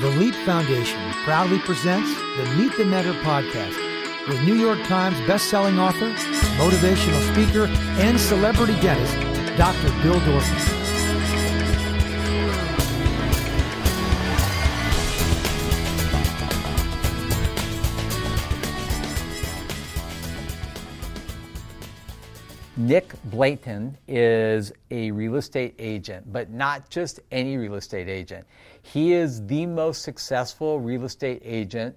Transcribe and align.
The 0.00 0.08
Leap 0.12 0.34
Foundation 0.46 0.98
proudly 1.24 1.58
presents 1.58 2.14
the 2.38 2.54
Meet 2.56 2.74
the 2.78 2.86
Mentor 2.86 3.12
podcast 3.22 3.76
with 4.28 4.40
New 4.44 4.54
York 4.54 4.82
Times 4.84 5.18
bestselling 5.28 5.78
author, 5.78 6.10
motivational 6.56 7.20
speaker, 7.34 7.66
and 8.00 8.18
celebrity 8.18 8.80
dentist, 8.80 9.14
Dr. 9.58 9.88
Bill 10.02 10.18
Dorfman. 10.20 10.79
Nick 22.90 23.14
Blayton 23.26 23.96
is 24.08 24.72
a 24.90 25.12
real 25.12 25.36
estate 25.36 25.76
agent, 25.78 26.32
but 26.32 26.50
not 26.50 26.90
just 26.90 27.20
any 27.30 27.56
real 27.56 27.76
estate 27.76 28.08
agent. 28.08 28.44
He 28.82 29.12
is 29.12 29.46
the 29.46 29.64
most 29.64 30.02
successful 30.02 30.80
real 30.80 31.04
estate 31.04 31.40
agent 31.44 31.96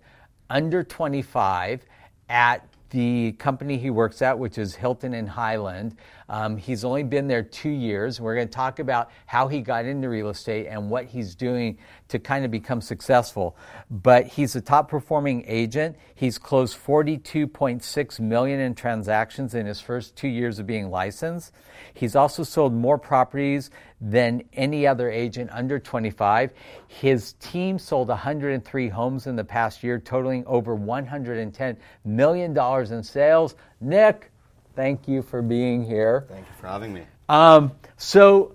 under 0.51 0.83
25 0.83 1.83
at 2.29 2.67
the 2.91 3.31
company 3.39 3.75
he 3.75 3.89
works 3.89 4.21
at, 4.21 4.37
which 4.37 4.59
is 4.59 4.75
Hilton 4.75 5.15
and 5.15 5.27
Hyland. 5.27 5.95
Um, 6.29 6.57
he's 6.57 6.85
only 6.85 7.01
been 7.01 7.27
there 7.27 7.41
two 7.41 7.71
years. 7.71 8.21
We're 8.21 8.35
going 8.35 8.47
to 8.47 8.53
talk 8.53 8.77
about 8.77 9.09
how 9.25 9.47
he 9.47 9.61
got 9.61 9.85
into 9.85 10.09
real 10.09 10.29
estate 10.29 10.67
and 10.67 10.91
what 10.91 11.05
he's 11.05 11.33
doing 11.33 11.79
to 12.13 12.19
kind 12.19 12.45
of 12.45 12.51
become 12.51 12.79
successful. 12.79 13.57
But 13.89 14.27
he's 14.27 14.55
a 14.55 14.61
top 14.61 14.87
performing 14.87 15.43
agent. 15.47 15.97
He's 16.13 16.37
closed 16.37 16.77
42.6 16.77 18.19
million 18.19 18.59
in 18.59 18.75
transactions 18.75 19.55
in 19.55 19.65
his 19.65 19.81
first 19.81 20.15
two 20.15 20.27
years 20.27 20.59
of 20.59 20.67
being 20.67 20.91
licensed. 20.91 21.51
He's 21.95 22.15
also 22.15 22.43
sold 22.43 22.71
more 22.71 22.99
properties 22.99 23.71
than 23.99 24.43
any 24.53 24.85
other 24.85 25.09
agent 25.09 25.49
under 25.51 25.79
25. 25.79 26.51
His 26.87 27.33
team 27.33 27.79
sold 27.79 28.09
103 28.09 28.89
homes 28.89 29.25
in 29.25 29.35
the 29.35 29.43
past 29.43 29.83
year, 29.83 29.99
totaling 29.99 30.45
over 30.45 30.77
$110 30.77 31.77
million 32.05 32.57
in 32.93 33.03
sales. 33.03 33.55
Nick, 33.81 34.31
thank 34.75 35.07
you 35.07 35.23
for 35.23 35.41
being 35.41 35.83
here. 35.83 36.27
Thank 36.29 36.45
you 36.45 36.53
for 36.61 36.67
having 36.67 36.93
me. 36.93 37.05
Um, 37.27 37.71
so, 37.97 38.53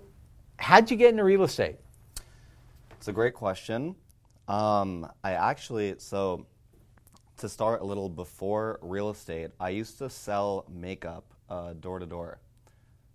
how'd 0.55 0.89
you 0.89 0.95
get 0.95 1.09
into 1.09 1.25
real 1.25 1.43
estate? 1.43 1.75
It's 2.99 3.07
a 3.07 3.13
great 3.13 3.33
question. 3.33 3.95
Um, 4.49 5.09
I 5.23 5.31
actually, 5.31 5.95
so 5.99 6.47
to 7.37 7.47
start 7.47 7.79
a 7.79 7.85
little 7.85 8.09
before 8.09 8.77
real 8.81 9.09
estate, 9.09 9.51
I 9.57 9.69
used 9.69 9.99
to 9.99 10.09
sell 10.09 10.65
makeup 10.69 11.33
uh, 11.49 11.75
door 11.79 11.99
to 11.99 12.05
door. 12.05 12.41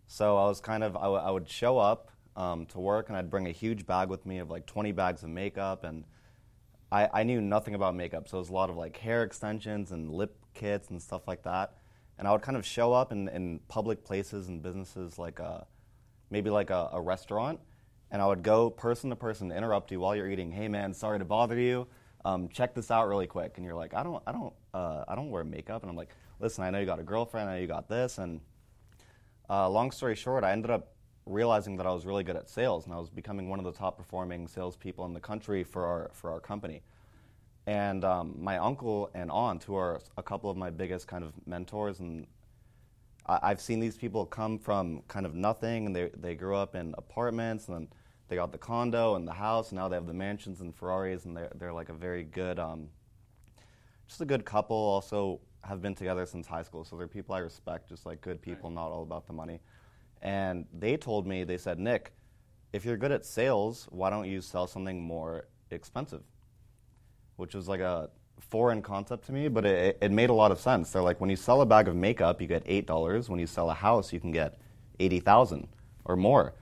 So 0.07 0.39
I 0.39 0.47
was 0.47 0.59
kind 0.63 0.85
of, 0.85 0.97
I, 0.97 1.03
w- 1.03 1.21
I 1.21 1.31
would 1.31 1.47
show 1.47 1.77
up 1.77 2.11
um, 2.35 2.65
to 2.69 2.81
work 2.81 3.11
and 3.11 3.19
I'd 3.19 3.29
bring 3.29 3.47
a 3.47 3.53
huge 3.53 3.85
bag 3.85 4.09
with 4.09 4.25
me 4.25 4.39
of 4.39 4.49
like 4.49 4.65
20 4.65 4.93
bags 4.93 5.23
of 5.23 5.29
makeup 5.29 5.85
and 5.85 6.05
I, 6.91 7.11
I 7.13 7.23
knew 7.23 7.43
nothing 7.43 7.75
about 7.75 7.95
makeup. 7.95 8.27
So 8.27 8.39
it 8.39 8.41
was 8.41 8.49
a 8.49 8.55
lot 8.55 8.71
of 8.71 8.79
like 8.79 8.97
hair 8.97 9.23
extensions 9.23 9.93
and 9.93 10.11
lip 10.11 10.35
kits 10.55 10.89
and 10.89 11.03
stuff 11.03 11.29
like 11.29 11.43
that. 11.43 11.75
And 12.19 12.27
I 12.27 12.33
would 12.33 12.41
kind 12.41 12.57
of 12.57 12.65
show 12.65 12.95
up 12.95 13.13
in, 13.13 13.29
in 13.29 13.61
public 13.69 14.03
places 14.03 14.49
and 14.49 14.63
businesses 14.63 15.19
like 15.19 15.41
a, 15.41 15.67
maybe 16.31 16.49
like 16.49 16.71
a, 16.71 16.89
a 16.91 17.03
restaurant 17.03 17.61
and 18.15 18.23
I 18.23 18.27
would 18.27 18.45
go 18.45 18.71
person 18.71 19.11
to 19.11 19.17
person, 19.17 19.51
interrupt 19.51 19.91
you 19.91 19.99
while 19.99 20.15
you're 20.15 20.31
eating. 20.31 20.53
Hey 20.53 20.69
man, 20.69 20.95
sorry 20.95 21.19
to 21.19 21.25
bother 21.25 21.59
you. 21.59 21.89
Um, 22.25 22.49
check 22.49 22.73
this 22.73 22.93
out 22.93 23.09
really 23.09 23.27
quick. 23.27 23.55
And 23.57 23.67
you're 23.67 23.75
like, 23.75 23.93
I 23.93 24.05
don't, 24.05 24.23
I 24.25 24.31
don't, 24.31 24.53
uh, 24.73 25.03
I 25.09 25.17
don't 25.17 25.31
wear 25.31 25.43
makeup. 25.43 25.83
And 25.83 25.91
I'm 25.91 25.97
like, 25.97 26.15
listen, 26.39 26.63
I 26.63 26.71
know 26.71 26.79
you 26.79 26.87
got 26.87 27.01
a 27.01 27.03
girlfriend. 27.03 27.51
I 27.51 27.55
know 27.55 27.61
you 27.61 27.67
got 27.67 27.89
this. 27.89 28.19
And 28.19 28.41
uh, 29.51 29.69
long 29.69 29.91
story 29.91 30.15
short, 30.15 30.45
I 30.45 30.53
ended 30.53 30.71
up 30.71 30.93
realizing 31.27 31.77
that 31.79 31.89
I 31.89 31.93
was 31.93 32.07
really 32.07 32.23
good 32.23 32.37
at 32.37 32.49
sales, 32.49 32.85
and 32.85 32.95
I 32.95 32.99
was 32.99 33.11
becoming 33.11 33.49
one 33.49 33.59
of 33.59 33.65
the 33.65 33.73
top 33.73 33.99
performing 33.99 34.47
salespeople 34.47 35.05
in 35.07 35.13
the 35.13 35.21
country 35.21 35.65
for 35.65 35.85
our 35.85 36.11
for 36.13 36.31
our 36.31 36.39
company. 36.39 36.83
And 37.67 38.05
um, 38.05 38.37
my 38.39 38.59
uncle 38.59 39.11
and 39.15 39.29
aunt, 39.33 39.65
who 39.65 39.75
are 39.75 40.01
a 40.17 40.23
couple 40.23 40.51
of 40.51 40.57
my 40.57 40.71
biggest 40.71 41.09
kind 41.09 41.25
of 41.25 41.33
mentors, 41.47 41.99
and 41.99 42.29
I, 43.27 43.49
have 43.49 43.61
seen 43.61 43.81
these 43.81 43.97
people 43.97 44.25
come 44.25 44.57
from 44.57 45.03
kind 45.09 45.27
of 45.27 45.35
nothing, 45.35 45.87
and 45.87 45.97
they 45.97 46.11
they 46.17 46.37
grew 46.37 46.55
up 46.55 46.77
in 46.77 46.95
apartments, 46.97 47.67
and 47.67 47.77
then 47.77 47.89
they 48.29 48.37
got 48.37 48.53
the 48.53 48.59
condo 48.59 49.17
and 49.17 49.27
the 49.27 49.33
house, 49.33 49.71
and 49.71 49.79
now 49.79 49.89
they 49.89 49.97
have 49.97 50.07
the 50.07 50.15
mansions 50.15 50.61
and 50.61 50.75
Ferraris, 50.75 51.25
and 51.25 51.37
they're 51.37 51.53
they're 51.57 51.73
like 51.73 51.89
a 51.89 51.95
very 51.95 52.25
good, 52.25 52.59
um, 52.59 52.89
just 54.09 54.21
a 54.21 54.25
good 54.25 54.45
couple. 54.45 54.77
Also, 54.77 55.41
have 55.63 55.83
been 55.83 55.95
together 55.95 56.27
since 56.27 56.47
high 56.47 56.63
school, 56.63 56.85
so 56.85 56.97
they're 56.97 57.09
people 57.09 57.35
I 57.35 57.39
respect, 57.39 57.89
just 57.89 58.07
like 58.07 58.21
good 58.21 58.41
people, 58.41 58.71
not 58.71 58.89
all 58.89 59.03
about 59.03 59.27
the 59.27 59.33
money. 59.33 59.61
And 60.23 60.67
they 60.73 60.97
told 60.97 61.27
me, 61.27 61.45
they 61.45 61.59
said, 61.59 61.79
Nick, 61.79 62.13
if 62.73 62.85
you're 62.85 62.97
good 62.97 63.13
at 63.13 63.25
sales, 63.25 63.87
why 63.91 64.11
don't 64.11 64.29
you 64.29 64.41
sell 64.41 64.67
something 64.67 65.01
more 65.01 65.47
expensive? 65.71 66.23
Which 67.37 67.55
was 67.55 67.69
like 67.69 67.81
a 67.81 68.11
foreign 68.41 68.83
concept 68.83 69.27
to 69.27 69.33
me, 69.33 69.49
but 69.49 69.65
it, 69.65 69.99
it 70.01 70.11
made 70.11 70.31
a 70.31 70.35
lot 70.35 70.51
of 70.51 70.61
sense. 70.61 70.91
They're 70.91 71.03
like, 71.03 71.21
when 71.21 71.31
you 71.31 71.37
sell 71.37 71.61
a 71.61 71.67
bag 71.67 71.89
of 71.89 71.97
makeup, 71.97 72.41
you 72.41 72.47
get 72.47 72.65
$8. 72.65 73.29
When 73.29 73.39
you 73.39 73.47
sell 73.47 73.71
a 73.71 73.75
house, 73.75 74.13
you 74.13 74.21
can 74.21 74.33
get 74.33 74.59
80000 74.99 75.69
or 76.05 76.17
more. 76.17 76.55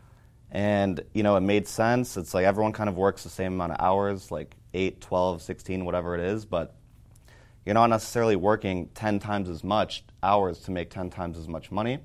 And, 0.55 1.01
you 1.15 1.23
know, 1.23 1.37
it 1.37 1.41
made 1.41 1.67
sense. 1.67 2.19
It's 2.19 2.35
like 2.35 2.45
everyone 2.45 2.73
kind 2.73 2.91
of 2.91 2.97
works 2.97 3.23
the 3.25 3.31
same 3.31 3.55
amount 3.55 3.73
of 3.73 3.81
hours, 3.81 4.31
like 4.31 4.55
8, 4.75 5.01
12, 5.01 5.41
16, 5.41 5.85
whatever 5.87 6.15
it 6.15 6.21
is, 6.21 6.45
but 6.45 6.75
you're 7.65 7.75
not 7.75 7.89
necessarily 7.89 8.37
working 8.37 8.89
10 8.95 9.19
times 9.19 9.49
as 9.49 9.65
much 9.65 10.05
hours 10.23 10.59
to 10.61 10.71
make 10.71 10.91
10 10.91 11.09
times 11.09 11.39
as 11.39 11.49
much 11.49 11.71
money. 11.71 12.01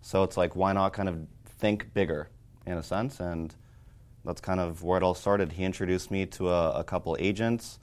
So 0.00 0.22
it's 0.22 0.38
like, 0.38 0.56
why 0.56 0.72
not 0.72 0.94
kind 0.94 1.10
of 1.10 1.26
think 1.58 1.92
bigger 1.92 2.30
in 2.66 2.78
a 2.78 2.82
sense? 2.82 3.20
And 3.20 3.54
that's 4.24 4.40
kind 4.40 4.60
of 4.60 4.82
where 4.82 4.96
it 4.96 5.02
all 5.02 5.14
started. 5.14 5.52
He 5.52 5.64
introduced 5.64 6.10
me 6.10 6.24
to 6.26 6.48
a, 6.48 6.80
a 6.80 6.84
couple 6.84 7.14
agents, 7.20 7.78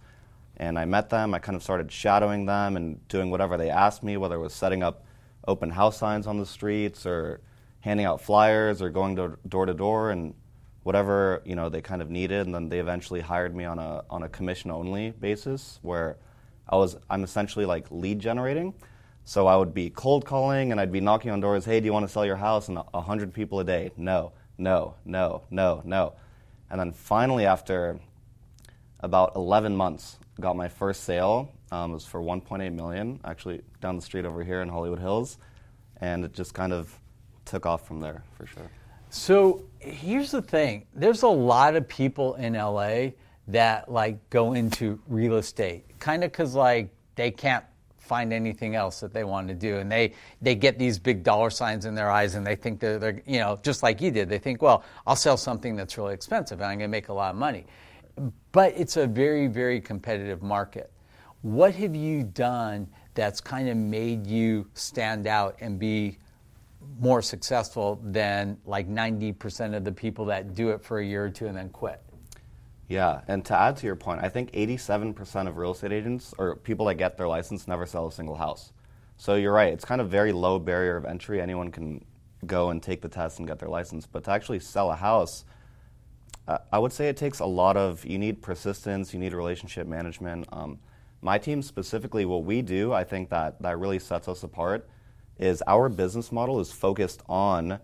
and 0.58 0.80
I 0.80 0.86
met 0.86 1.12
them. 1.12 1.36
I 1.36 1.40
kind 1.40 1.56
of 1.56 1.62
started 1.62 1.92
shadowing 1.92 2.48
them 2.48 2.76
and 2.76 3.08
doing 3.08 3.30
whatever 3.30 3.56
they 3.56 3.70
asked 3.70 4.02
me, 4.02 4.18
whether 4.18 4.36
it 4.36 4.40
was 4.40 4.54
setting 4.54 4.82
up 4.82 5.06
open 5.48 5.70
house 5.70 5.98
signs 5.98 6.26
on 6.26 6.40
the 6.40 6.46
streets 6.46 7.06
or 7.06 7.42
handing 7.82 8.06
out 8.06 8.22
flyers 8.22 8.82
or 8.82 8.90
going 8.90 9.16
to 9.18 9.38
door 9.48 9.66
to 9.66 9.74
door 9.74 10.12
and 10.12 10.34
whatever 10.84 11.42
you 11.46 11.56
know 11.56 11.70
they 11.70 11.82
kind 11.82 12.02
of 12.02 12.10
needed. 12.10 12.46
And 12.46 12.56
then 12.56 12.70
they 12.70 12.80
eventually 12.80 13.22
hired 13.22 13.56
me 13.56 13.66
on 13.66 13.80
a 13.80 14.04
on 14.10 14.24
a 14.24 14.30
commission 14.30 14.72
only 14.72 15.12
basis 15.12 15.80
where 15.82 16.18
I 16.68 16.78
was 16.78 16.98
I'm 17.10 17.24
essentially 17.24 17.66
like 17.66 17.88
lead 17.92 18.20
generating. 18.20 18.74
So 19.24 19.46
I 19.48 19.56
would 19.56 19.74
be 19.74 19.90
cold 19.90 20.26
calling 20.26 20.72
and 20.72 20.82
I'd 20.82 20.92
be 20.92 21.00
knocking 21.00 21.32
on 21.32 21.42
doors, 21.42 21.64
hey, 21.66 21.80
do 21.80 21.86
you 21.86 21.94
want 21.94 22.08
to 22.08 22.12
sell 22.12 22.26
your 22.26 22.38
house? 22.38 22.70
And 22.70 22.80
a 22.94 23.02
hundred 23.02 23.34
people 23.34 23.60
a 23.60 23.64
day, 23.64 23.92
no, 23.96 24.32
no, 24.58 24.96
no, 25.06 25.44
no, 25.52 25.82
no. 25.86 26.14
And 26.72 26.80
then 26.80 26.92
finally, 26.92 27.46
after 27.46 28.00
about 29.02 29.36
11 29.36 29.76
months, 29.76 30.18
got 30.40 30.56
my 30.56 30.70
first 30.70 31.04
sale. 31.04 31.52
Um, 31.72 31.92
it 31.92 31.96
was 31.96 32.06
for 32.06 32.22
1.8 32.22 32.74
million, 32.74 33.20
actually 33.24 33.62
down 33.80 33.96
the 33.96 34.02
street 34.02 34.26
over 34.26 34.44
here 34.44 34.62
in 34.62 34.70
Hollywood 34.70 35.00
Hills, 35.00 35.38
and 35.98 36.26
it 36.26 36.34
just 36.34 36.54
kind 36.54 36.74
of 36.74 37.00
took 37.46 37.66
off 37.66 37.88
from 37.88 38.00
there 38.00 38.24
for 38.38 38.46
sure. 38.46 38.70
So 39.10 39.64
here's 39.80 40.32
the 40.32 40.42
thing: 40.42 40.86
there's 40.94 41.24
a 41.24 41.28
lot 41.28 41.76
of 41.76 41.88
people 41.88 42.36
in 42.36 42.54
LA 42.54 43.10
that 43.48 43.92
like 43.92 44.30
go 44.30 44.54
into 44.54 45.00
real 45.08 45.36
estate, 45.36 45.84
kind 46.00 46.24
of 46.24 46.32
because 46.32 46.56
like 46.56 46.90
they 47.16 47.32
can't 47.32 47.66
find 47.98 48.34
anything 48.34 48.76
else 48.76 49.00
that 49.00 49.14
they 49.14 49.24
want 49.24 49.48
to 49.48 49.54
do, 49.54 49.78
and 49.78 49.92
they 49.92 50.14
they 50.42 50.56
get 50.56 50.80
these 50.80 50.98
big 50.98 51.24
dollar 51.24 51.50
signs 51.50 51.86
in 51.86 51.96
their 51.96 52.10
eyes, 52.10 52.36
and 52.36 52.46
they 52.46 52.56
think 52.56 52.80
they're, 52.80 53.00
they're 53.00 53.22
you 53.26 53.40
know 53.40 53.60
just 53.64 53.84
like 53.84 54.02
you 54.02 54.12
did. 54.12 54.30
They 54.30 54.40
think, 54.40 54.62
well, 54.62 54.84
I'll 55.06 55.16
sell 55.16 55.38
something 55.38 55.76
that's 55.76 55.98
really 55.98 56.14
expensive, 56.14 56.60
and 56.60 56.70
I'm 56.70 56.78
going 56.78 56.90
to 56.90 56.92
make 56.92 57.10
a 57.10 57.14
lot 57.14 57.32
of 57.32 57.38
money. 57.38 57.66
But 58.52 58.74
it's 58.78 58.98
a 58.98 59.08
very 59.08 59.48
very 59.48 59.82
competitive 59.82 60.42
market. 60.42 60.92
What 61.42 61.74
have 61.76 61.96
you 61.96 62.24
done 62.24 62.88
that's 63.14 63.42
kind 63.42 63.68
of 63.68 63.76
made 63.76 64.28
you 64.28 64.68
stand 64.74 65.28
out 65.28 65.58
and 65.60 65.80
be 65.80 66.18
more 67.00 67.22
successful 67.22 68.00
than 68.04 68.58
like 68.66 68.90
90% 68.90 69.76
of 69.76 69.84
the 69.84 69.92
people 69.92 70.26
that 70.26 70.54
do 70.54 70.70
it 70.70 70.84
for 70.84 71.00
a 71.00 71.06
year 71.06 71.26
or 71.26 71.30
two 71.30 71.48
and 71.48 71.58
then 71.58 71.70
quit? 71.70 72.02
Yeah, 72.88 73.22
and 73.28 73.46
to 73.46 73.58
add 73.58 73.78
to 73.78 73.86
your 73.86 73.96
point, 73.96 74.22
I 74.22 74.28
think 74.28 74.52
87% 74.52 75.48
of 75.48 75.58
real 75.58 75.72
estate 75.72 75.94
agents 75.94 76.34
or 76.38 76.58
people 76.58 76.86
that 76.88 76.96
get 76.96 77.16
their 77.16 77.28
license 77.28 77.68
never 77.68 77.86
sell 77.86 78.08
a 78.08 78.12
single 78.12 78.36
house. 78.36 78.74
So 79.16 79.36
you're 79.36 79.54
right, 79.54 79.72
it's 79.72 79.86
kind 79.86 80.02
of 80.02 80.10
very 80.10 80.32
low 80.32 80.60
barrier 80.60 80.98
of 80.98 81.06
entry. 81.06 81.40
Anyone 81.40 81.72
can 81.72 82.04
go 82.46 82.70
and 82.70 82.82
take 82.82 83.02
the 83.02 83.08
test 83.08 83.40
and 83.40 83.48
get 83.48 83.60
their 83.60 83.70
license. 83.70 84.08
But 84.08 84.24
to 84.26 84.32
actually 84.32 84.60
sell 84.60 84.92
a 84.92 84.96
house, 84.96 85.46
uh, 86.48 86.58
I 86.72 86.80
would 86.80 86.92
say 86.92 87.08
it 87.08 87.18
takes 87.18 87.40
a 87.40 87.46
lot 87.46 87.78
of, 87.78 88.04
you 88.04 88.18
need 88.18 88.42
persistence, 88.42 89.14
you 89.14 89.20
need 89.20 89.34
relationship 89.34 89.88
management. 89.88 90.48
Um, 90.52 90.80
my 91.22 91.38
team 91.38 91.62
specifically, 91.62 92.26
what 92.26 92.44
we 92.44 92.62
do, 92.62 92.94
I 92.94 93.04
think 93.04 93.30
that, 93.30 93.62
that 93.62 93.78
really 93.78 94.00
sets 94.00 94.28
us 94.28 94.44
apart, 94.44 94.90
is 95.42 95.64
our 95.68 95.90
business 95.90 96.32
model 96.32 96.60
is 96.60 96.72
focused 96.72 97.24
on 97.28 97.80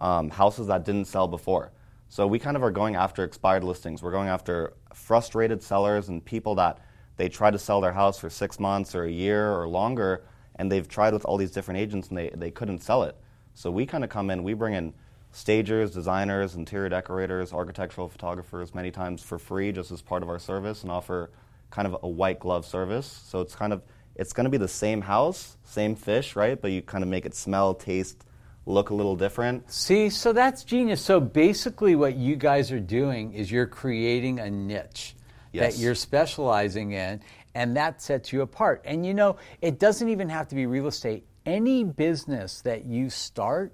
um, 0.00 0.30
houses 0.30 0.66
that 0.68 0.84
didn't 0.84 1.04
sell 1.04 1.28
before. 1.28 1.70
So 2.08 2.26
we 2.26 2.38
kind 2.38 2.56
of 2.56 2.62
are 2.62 2.70
going 2.70 2.96
after 2.96 3.24
expired 3.24 3.62
listings. 3.62 4.02
We're 4.02 4.10
going 4.12 4.28
after 4.28 4.72
frustrated 4.92 5.62
sellers 5.62 6.08
and 6.08 6.24
people 6.24 6.54
that 6.56 6.78
they 7.16 7.28
try 7.28 7.50
to 7.50 7.58
sell 7.58 7.80
their 7.80 7.92
house 7.92 8.18
for 8.18 8.30
six 8.30 8.58
months 8.58 8.94
or 8.94 9.04
a 9.04 9.10
year 9.10 9.52
or 9.52 9.68
longer, 9.68 10.24
and 10.56 10.70
they've 10.70 10.88
tried 10.88 11.12
with 11.12 11.24
all 11.24 11.36
these 11.36 11.50
different 11.50 11.78
agents 11.78 12.08
and 12.08 12.18
they, 12.18 12.30
they 12.34 12.50
couldn't 12.50 12.82
sell 12.82 13.02
it. 13.02 13.16
So 13.52 13.70
we 13.70 13.86
kind 13.86 14.02
of 14.02 14.10
come 14.10 14.30
in, 14.30 14.42
we 14.42 14.54
bring 14.54 14.74
in 14.74 14.94
stagers, 15.30 15.90
designers, 15.90 16.54
interior 16.54 16.88
decorators, 16.88 17.52
architectural 17.52 18.08
photographers 18.08 18.74
many 18.74 18.90
times 18.90 19.22
for 19.22 19.38
free 19.38 19.72
just 19.72 19.90
as 19.90 20.00
part 20.00 20.22
of 20.22 20.28
our 20.28 20.38
service 20.38 20.82
and 20.82 20.90
offer 20.90 21.30
kind 21.70 21.86
of 21.86 21.96
a 22.02 22.08
white 22.08 22.38
glove 22.38 22.64
service. 22.64 23.06
So 23.06 23.40
it's 23.40 23.54
kind 23.54 23.72
of 23.72 23.82
it's 24.16 24.32
going 24.32 24.44
to 24.44 24.50
be 24.50 24.58
the 24.58 24.68
same 24.68 25.00
house, 25.00 25.56
same 25.64 25.96
fish, 25.96 26.36
right? 26.36 26.60
But 26.60 26.70
you 26.70 26.82
kind 26.82 27.02
of 27.02 27.10
make 27.10 27.26
it 27.26 27.34
smell, 27.34 27.74
taste, 27.74 28.24
look 28.66 28.90
a 28.90 28.94
little 28.94 29.16
different. 29.16 29.70
See, 29.70 30.08
so 30.10 30.32
that's 30.32 30.64
genius. 30.64 31.00
So 31.02 31.20
basically, 31.20 31.96
what 31.96 32.16
you 32.16 32.36
guys 32.36 32.70
are 32.72 32.80
doing 32.80 33.32
is 33.34 33.50
you're 33.50 33.66
creating 33.66 34.40
a 34.40 34.50
niche 34.50 35.14
Yes. 35.52 35.76
that 35.76 35.82
you're 35.82 35.94
specializing 35.94 36.92
in, 36.92 37.20
and 37.54 37.76
that 37.76 38.02
sets 38.02 38.32
you 38.32 38.42
apart. 38.42 38.82
And 38.84 39.06
you 39.06 39.14
know, 39.14 39.36
it 39.62 39.78
doesn't 39.78 40.08
even 40.08 40.28
have 40.28 40.48
to 40.48 40.54
be 40.54 40.66
real 40.66 40.88
estate. 40.88 41.24
Any 41.46 41.84
business 41.84 42.60
that 42.62 42.84
you 42.86 43.08
start, 43.10 43.72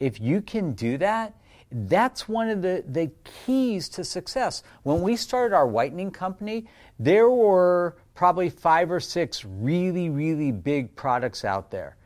if 0.00 0.20
you 0.20 0.42
can 0.42 0.72
do 0.72 0.98
that, 0.98 1.34
that's 1.72 2.28
one 2.28 2.48
of 2.48 2.62
the, 2.62 2.84
the 2.86 3.10
keys 3.44 3.88
to 3.90 4.04
success. 4.04 4.62
When 4.82 5.02
we 5.02 5.16
started 5.16 5.54
our 5.54 5.66
whitening 5.66 6.10
company, 6.10 6.68
there 6.98 7.30
were 7.30 7.96
probably 8.14 8.50
five 8.50 8.90
or 8.90 9.00
six 9.00 9.44
really, 9.44 10.10
really 10.10 10.52
big 10.52 10.94
products 10.94 11.44
out 11.44 11.70
there. 11.70 11.96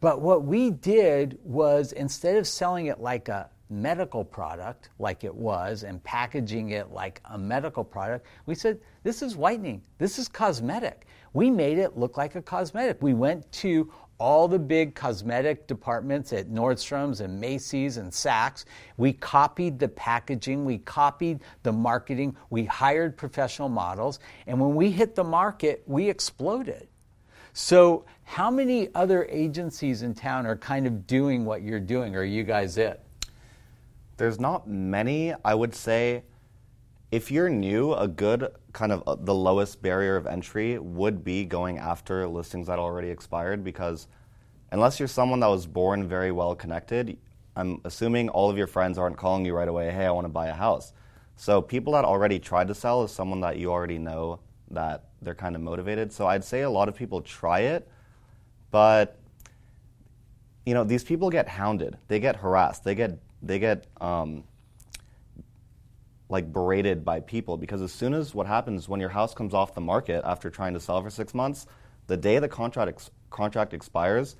But 0.00 0.22
what 0.22 0.44
we 0.44 0.70
did 0.70 1.38
was 1.42 1.92
instead 1.92 2.36
of 2.36 2.46
selling 2.46 2.86
it 2.86 3.00
like 3.00 3.28
a 3.28 3.50
medical 3.68 4.24
product, 4.24 4.88
like 4.98 5.24
it 5.24 5.34
was, 5.34 5.82
and 5.82 6.02
packaging 6.02 6.70
it 6.70 6.90
like 6.90 7.20
a 7.26 7.38
medical 7.38 7.84
product, 7.84 8.26
we 8.46 8.54
said, 8.54 8.80
this 9.02 9.22
is 9.22 9.36
whitening, 9.36 9.82
this 9.98 10.18
is 10.18 10.26
cosmetic. 10.26 11.06
We 11.32 11.50
made 11.50 11.78
it 11.78 11.96
look 11.96 12.16
like 12.16 12.34
a 12.34 12.42
cosmetic. 12.42 13.00
We 13.00 13.14
went 13.14 13.50
to 13.52 13.92
all 14.20 14.46
the 14.46 14.58
big 14.58 14.94
cosmetic 14.94 15.66
departments 15.66 16.32
at 16.32 16.50
Nordstrom's 16.50 17.20
and 17.20 17.40
Macy's 17.40 17.96
and 17.96 18.12
Saks. 18.12 18.66
We 18.98 19.14
copied 19.14 19.78
the 19.78 19.88
packaging, 19.88 20.64
we 20.64 20.78
copied 20.78 21.40
the 21.62 21.72
marketing, 21.72 22.36
we 22.50 22.66
hired 22.66 23.16
professional 23.16 23.70
models, 23.70 24.20
and 24.46 24.60
when 24.60 24.74
we 24.74 24.90
hit 24.90 25.14
the 25.14 25.24
market, 25.24 25.82
we 25.86 26.08
exploded. 26.08 26.86
So, 27.54 28.04
how 28.24 28.50
many 28.50 28.94
other 28.94 29.26
agencies 29.28 30.02
in 30.02 30.14
town 30.14 30.46
are 30.46 30.56
kind 30.56 30.86
of 30.86 31.06
doing 31.06 31.44
what 31.44 31.62
you're 31.62 31.80
doing? 31.80 32.14
Or 32.14 32.20
are 32.20 32.24
you 32.24 32.44
guys 32.44 32.78
it? 32.78 33.02
There's 34.18 34.38
not 34.38 34.68
many. 34.68 35.34
I 35.44 35.54
would 35.54 35.74
say 35.74 36.22
if 37.10 37.30
you're 37.30 37.48
new, 37.48 37.92
a 37.94 38.06
good 38.06 38.52
kind 38.72 38.92
of 38.92 39.02
uh, 39.06 39.16
the 39.16 39.34
lowest 39.34 39.82
barrier 39.82 40.16
of 40.16 40.26
entry 40.26 40.78
would 40.78 41.24
be 41.24 41.44
going 41.44 41.78
after 41.78 42.26
listings 42.28 42.68
that 42.68 42.78
already 42.78 43.08
expired 43.08 43.64
because 43.64 44.06
unless 44.70 45.00
you're 45.00 45.08
someone 45.08 45.40
that 45.40 45.48
was 45.48 45.66
born 45.66 46.06
very 46.06 46.30
well 46.30 46.54
connected, 46.54 47.16
I'm 47.56 47.80
assuming 47.84 48.28
all 48.28 48.48
of 48.48 48.56
your 48.56 48.68
friends 48.68 48.96
aren't 48.96 49.16
calling 49.16 49.44
you 49.44 49.54
right 49.54 49.68
away, 49.68 49.90
hey, 49.90 50.06
I 50.06 50.10
want 50.12 50.24
to 50.26 50.30
buy 50.30 50.48
a 50.48 50.54
house. 50.54 50.92
So 51.36 51.60
people 51.60 51.94
that 51.94 52.04
already 52.04 52.38
tried 52.38 52.68
to 52.68 52.74
sell 52.74 53.02
is 53.02 53.10
someone 53.10 53.40
that 53.40 53.56
you 53.56 53.72
already 53.72 53.98
know 53.98 54.40
that 54.70 55.06
they're 55.20 55.34
kind 55.34 55.56
of 55.56 55.62
motivated. 55.62 56.12
So 56.12 56.28
I'd 56.28 56.44
say 56.44 56.62
a 56.62 56.70
lot 56.70 56.88
of 56.88 56.94
people 56.94 57.20
try 57.22 57.60
it, 57.60 57.88
but 58.70 59.16
you 60.64 60.74
know, 60.74 60.84
these 60.84 61.02
people 61.02 61.30
get 61.30 61.48
hounded. 61.48 61.96
They 62.06 62.20
get 62.20 62.36
harassed. 62.36 62.84
They 62.84 62.94
get 62.94 63.18
they 63.42 63.58
get 63.58 63.86
um, 64.00 64.44
like 66.30 66.52
berated 66.52 67.04
by 67.04 67.20
people 67.20 67.56
because 67.56 67.82
as 67.82 67.92
soon 67.92 68.14
as 68.14 68.34
what 68.34 68.46
happens 68.46 68.88
when 68.88 69.00
your 69.00 69.08
house 69.08 69.34
comes 69.34 69.52
off 69.52 69.74
the 69.74 69.80
market 69.80 70.22
after 70.24 70.48
trying 70.48 70.74
to 70.74 70.80
sell 70.80 71.02
for 71.02 71.10
six 71.10 71.34
months, 71.34 71.66
the 72.06 72.16
day 72.16 72.38
the 72.38 72.48
contract 72.48 72.88
ex- 72.88 73.10
contract 73.30 73.74
expires, 73.74 74.36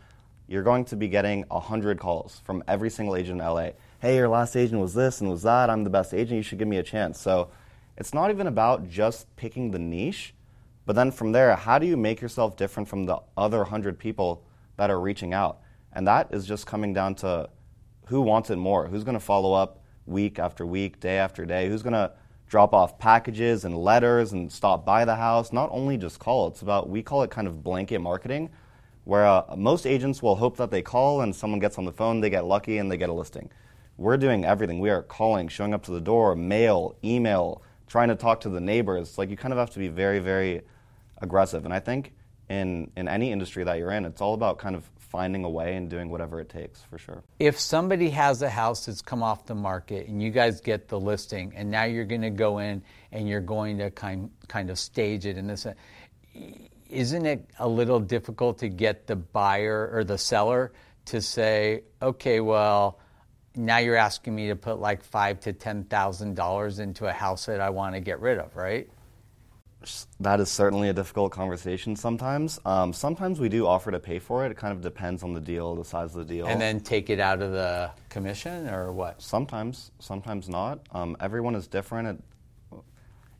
you're 0.46 0.62
going 0.62 0.84
to 0.84 0.96
be 0.96 1.08
getting 1.08 1.44
hundred 1.50 1.98
calls 1.98 2.40
from 2.44 2.62
every 2.66 2.90
single 2.90 3.16
agent 3.16 3.40
in 3.40 3.46
LA. 3.46 3.70
Hey, 4.00 4.16
your 4.16 4.28
last 4.28 4.56
agent 4.56 4.80
was 4.80 4.94
this 4.94 5.20
and 5.20 5.28
was 5.28 5.42
that. 5.42 5.68
I'm 5.68 5.84
the 5.84 5.90
best 5.90 6.14
agent. 6.14 6.36
You 6.36 6.42
should 6.42 6.58
give 6.58 6.68
me 6.68 6.78
a 6.78 6.82
chance. 6.82 7.20
So 7.20 7.50
it's 7.96 8.14
not 8.14 8.30
even 8.30 8.46
about 8.46 8.88
just 8.88 9.34
picking 9.36 9.72
the 9.72 9.78
niche, 9.78 10.32
but 10.86 10.94
then 10.94 11.10
from 11.10 11.32
there, 11.32 11.54
how 11.56 11.78
do 11.78 11.86
you 11.86 11.96
make 11.96 12.20
yourself 12.20 12.56
different 12.56 12.88
from 12.88 13.06
the 13.06 13.18
other 13.36 13.64
hundred 13.64 13.98
people 13.98 14.44
that 14.76 14.90
are 14.90 15.00
reaching 15.00 15.34
out? 15.34 15.60
And 15.92 16.06
that 16.06 16.32
is 16.32 16.46
just 16.46 16.66
coming 16.66 16.94
down 16.94 17.16
to 17.16 17.50
who 18.06 18.20
wants 18.20 18.50
it 18.50 18.56
more? 18.56 18.86
Who's 18.86 19.04
going 19.04 19.14
to 19.14 19.20
follow 19.24 19.52
up 19.52 19.79
week 20.10 20.38
after 20.38 20.66
week, 20.66 21.00
day 21.00 21.16
after 21.16 21.46
day? 21.46 21.68
Who's 21.68 21.82
going 21.82 21.94
to 21.94 22.12
drop 22.48 22.74
off 22.74 22.98
packages 22.98 23.64
and 23.64 23.78
letters 23.78 24.32
and 24.32 24.50
stop 24.50 24.84
by 24.84 25.04
the 25.04 25.16
house? 25.16 25.52
Not 25.52 25.70
only 25.72 25.96
just 25.96 26.18
call, 26.18 26.48
it's 26.48 26.62
about, 26.62 26.88
we 26.88 27.02
call 27.02 27.22
it 27.22 27.30
kind 27.30 27.46
of 27.46 27.62
blanket 27.62 28.00
marketing, 28.00 28.50
where 29.04 29.26
uh, 29.26 29.44
most 29.56 29.86
agents 29.86 30.22
will 30.22 30.36
hope 30.36 30.56
that 30.56 30.70
they 30.70 30.82
call 30.82 31.22
and 31.22 31.34
someone 31.34 31.60
gets 31.60 31.78
on 31.78 31.84
the 31.84 31.92
phone, 31.92 32.20
they 32.20 32.30
get 32.30 32.44
lucky, 32.44 32.78
and 32.78 32.90
they 32.90 32.96
get 32.96 33.08
a 33.08 33.12
listing. 33.12 33.50
We're 33.96 34.16
doing 34.16 34.44
everything. 34.44 34.80
We 34.80 34.90
are 34.90 35.02
calling, 35.02 35.48
showing 35.48 35.74
up 35.74 35.82
to 35.84 35.90
the 35.90 36.00
door, 36.00 36.34
mail, 36.34 36.96
email, 37.04 37.62
trying 37.86 38.08
to 38.08 38.14
talk 38.14 38.40
to 38.40 38.48
the 38.48 38.60
neighbors. 38.60 39.18
Like 39.18 39.30
you 39.30 39.36
kind 39.36 39.52
of 39.52 39.58
have 39.58 39.70
to 39.70 39.78
be 39.78 39.88
very, 39.88 40.18
very 40.18 40.62
aggressive. 41.18 41.64
And 41.64 41.74
I 41.74 41.80
think 41.80 42.14
in, 42.48 42.90
in 42.96 43.08
any 43.08 43.30
industry 43.30 43.62
that 43.64 43.78
you're 43.78 43.90
in, 43.90 44.04
it's 44.04 44.20
all 44.20 44.34
about 44.34 44.58
kind 44.58 44.74
of 44.74 44.88
finding 45.10 45.44
a 45.44 45.50
way 45.50 45.74
and 45.74 45.90
doing 45.90 46.08
whatever 46.08 46.40
it 46.40 46.48
takes 46.48 46.80
for 46.82 46.96
sure. 46.96 47.22
If 47.38 47.58
somebody 47.58 48.10
has 48.10 48.42
a 48.42 48.48
house 48.48 48.86
that's 48.86 49.02
come 49.02 49.22
off 49.22 49.44
the 49.44 49.56
market 49.56 50.06
and 50.06 50.22
you 50.22 50.30
guys 50.30 50.60
get 50.60 50.88
the 50.88 50.98
listing, 50.98 51.52
and 51.56 51.70
now 51.70 51.84
you're 51.84 52.04
going 52.04 52.22
to 52.22 52.30
go 52.30 52.58
in 52.58 52.82
and 53.10 53.28
you're 53.28 53.40
going 53.40 53.78
to 53.78 53.90
kind 53.90 54.30
kind 54.48 54.70
of 54.70 54.78
stage 54.78 55.26
it 55.26 55.36
and 55.36 55.50
this, 55.50 55.66
isn't 56.88 57.26
it 57.26 57.50
a 57.58 57.68
little 57.68 58.00
difficult 58.00 58.58
to 58.58 58.68
get 58.68 59.06
the 59.08 59.16
buyer 59.16 59.90
or 59.92 60.04
the 60.04 60.16
seller 60.16 60.72
to 61.06 61.20
say, 61.20 61.82
okay, 62.00 62.40
well, 62.40 63.00
now 63.56 63.78
you're 63.78 63.96
asking 63.96 64.34
me 64.34 64.48
to 64.48 64.56
put 64.56 64.78
like 64.78 65.02
five 65.02 65.40
to 65.40 65.52
ten 65.52 65.84
thousand 65.84 66.36
dollars 66.36 66.78
into 66.78 67.06
a 67.06 67.12
house 67.12 67.46
that 67.46 67.60
I 67.60 67.70
want 67.70 67.96
to 67.96 68.00
get 68.00 68.20
rid 68.20 68.38
of, 68.38 68.54
right? 68.54 68.88
That 70.20 70.40
is 70.40 70.50
certainly 70.50 70.90
a 70.90 70.92
difficult 70.92 71.32
conversation 71.32 71.96
sometimes. 71.96 72.60
Um, 72.66 72.92
sometimes 72.92 73.40
we 73.40 73.48
do 73.48 73.66
offer 73.66 73.90
to 73.90 73.98
pay 73.98 74.18
for 74.18 74.44
it. 74.44 74.50
It 74.50 74.58
kind 74.58 74.72
of 74.72 74.82
depends 74.82 75.22
on 75.22 75.32
the 75.32 75.40
deal, 75.40 75.74
the 75.74 75.84
size 75.84 76.14
of 76.14 76.26
the 76.26 76.34
deal. 76.34 76.46
And 76.46 76.60
then 76.60 76.80
take 76.80 77.08
it 77.08 77.18
out 77.18 77.40
of 77.40 77.52
the 77.52 77.90
commission 78.10 78.68
or 78.68 78.92
what? 78.92 79.22
Sometimes, 79.22 79.90
sometimes 79.98 80.48
not. 80.48 80.80
Um, 80.92 81.16
everyone 81.20 81.54
is 81.54 81.66
different. 81.66 82.08
It, 82.72 82.78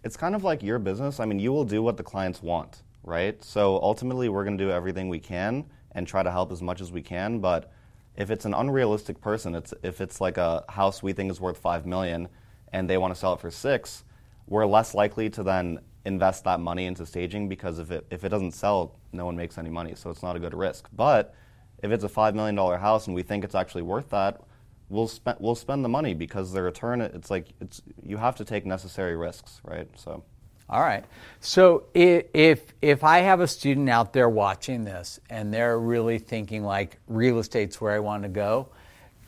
it's 0.02 0.16
kind 0.16 0.34
of 0.34 0.42
like 0.42 0.62
your 0.62 0.78
business. 0.78 1.20
I 1.20 1.26
mean, 1.26 1.38
you 1.38 1.52
will 1.52 1.66
do 1.66 1.82
what 1.82 1.98
the 1.98 2.02
clients 2.02 2.42
want, 2.42 2.82
right? 3.04 3.42
So 3.44 3.78
ultimately, 3.82 4.31
we're 4.31 4.44
going 4.44 4.56
to 4.56 4.64
do 4.64 4.70
everything 4.70 5.10
we 5.10 5.20
can 5.20 5.66
and 5.92 6.06
try 6.06 6.22
to 6.22 6.31
help 6.31 6.52
as 6.52 6.62
much 6.62 6.81
as 6.81 6.90
we 6.90 7.02
can. 7.02 7.40
But 7.40 7.70
if 8.16 8.31
it's 8.31 8.46
an 8.46 8.54
unrealistic 8.54 9.20
person, 9.20 9.54
it's, 9.54 9.75
if 9.82 10.00
it's 10.00 10.22
like 10.22 10.38
a 10.38 10.64
house 10.70 11.02
we 11.02 11.12
think 11.12 11.31
is 11.31 11.38
worth 11.38 11.58
five 11.58 11.84
million 11.84 12.28
and 12.72 12.88
they 12.88 12.96
want 12.96 13.14
to 13.14 13.20
sell 13.20 13.34
it 13.34 13.40
for 13.40 13.50
six, 13.50 14.04
we're 14.47 14.66
less 14.66 14.94
likely 14.94 15.28
to 15.30 15.42
then 15.42 15.80
invest 16.04 16.45
that 16.45 16.61
money 16.61 16.87
into 16.87 17.04
staging 17.04 17.49
because 17.49 17.78
if 17.78 17.90
it 17.90 18.07
if 18.11 18.25
it 18.25 18.30
doesn't 18.30 18.52
sell, 18.52 18.97
no 19.12 19.26
one 19.26 19.37
makes 19.37 19.59
any 19.59 19.71
money, 19.71 19.95
so 19.95 20.11
it's 20.11 20.23
not 20.23 20.37
a 20.37 20.38
good 20.38 20.54
risk. 20.54 20.88
But 20.95 21.35
if 21.83 21.90
it's 21.90 22.04
a 22.04 22.09
five 22.09 22.35
million 22.35 22.54
dollar 22.54 22.78
house 22.78 23.07
and 23.07 23.14
we 23.14 23.23
think 23.23 23.45
it's 23.45 23.54
actually 23.54 23.83
worth 23.83 24.11
that, 24.11 24.40
we'll 24.88 25.09
spend 25.09 25.38
we'll 25.40 25.54
spend 25.54 25.85
the 25.85 25.88
money 25.88 26.14
because 26.14 26.52
the 26.52 26.62
return 26.62 27.00
it's 27.00 27.30
like 27.30 27.49
it's 27.61 27.83
you 28.02 28.16
have 28.16 28.37
to 28.37 28.45
take 28.45 28.66
necessary 28.66 29.16
risks, 29.16 29.61
right? 29.64 29.88
So. 29.97 30.23
All 30.69 30.83
right. 30.83 31.04
So 31.40 31.85
if 31.95 32.73
if 32.80 33.02
I 33.02 33.19
have 33.19 33.40
a 33.40 33.49
student 33.49 33.88
out 33.88 34.12
there 34.12 34.28
watching 34.28 34.85
this 34.85 35.19
and 35.28 35.52
they're 35.52 35.80
really 35.80 36.19
thinking 36.19 36.62
like 36.62 36.99
real 37.09 37.40
estate's 37.40 37.80
where 37.80 37.92
I 37.92 37.99
want 37.99 38.23
to 38.23 38.28
go, 38.28 38.69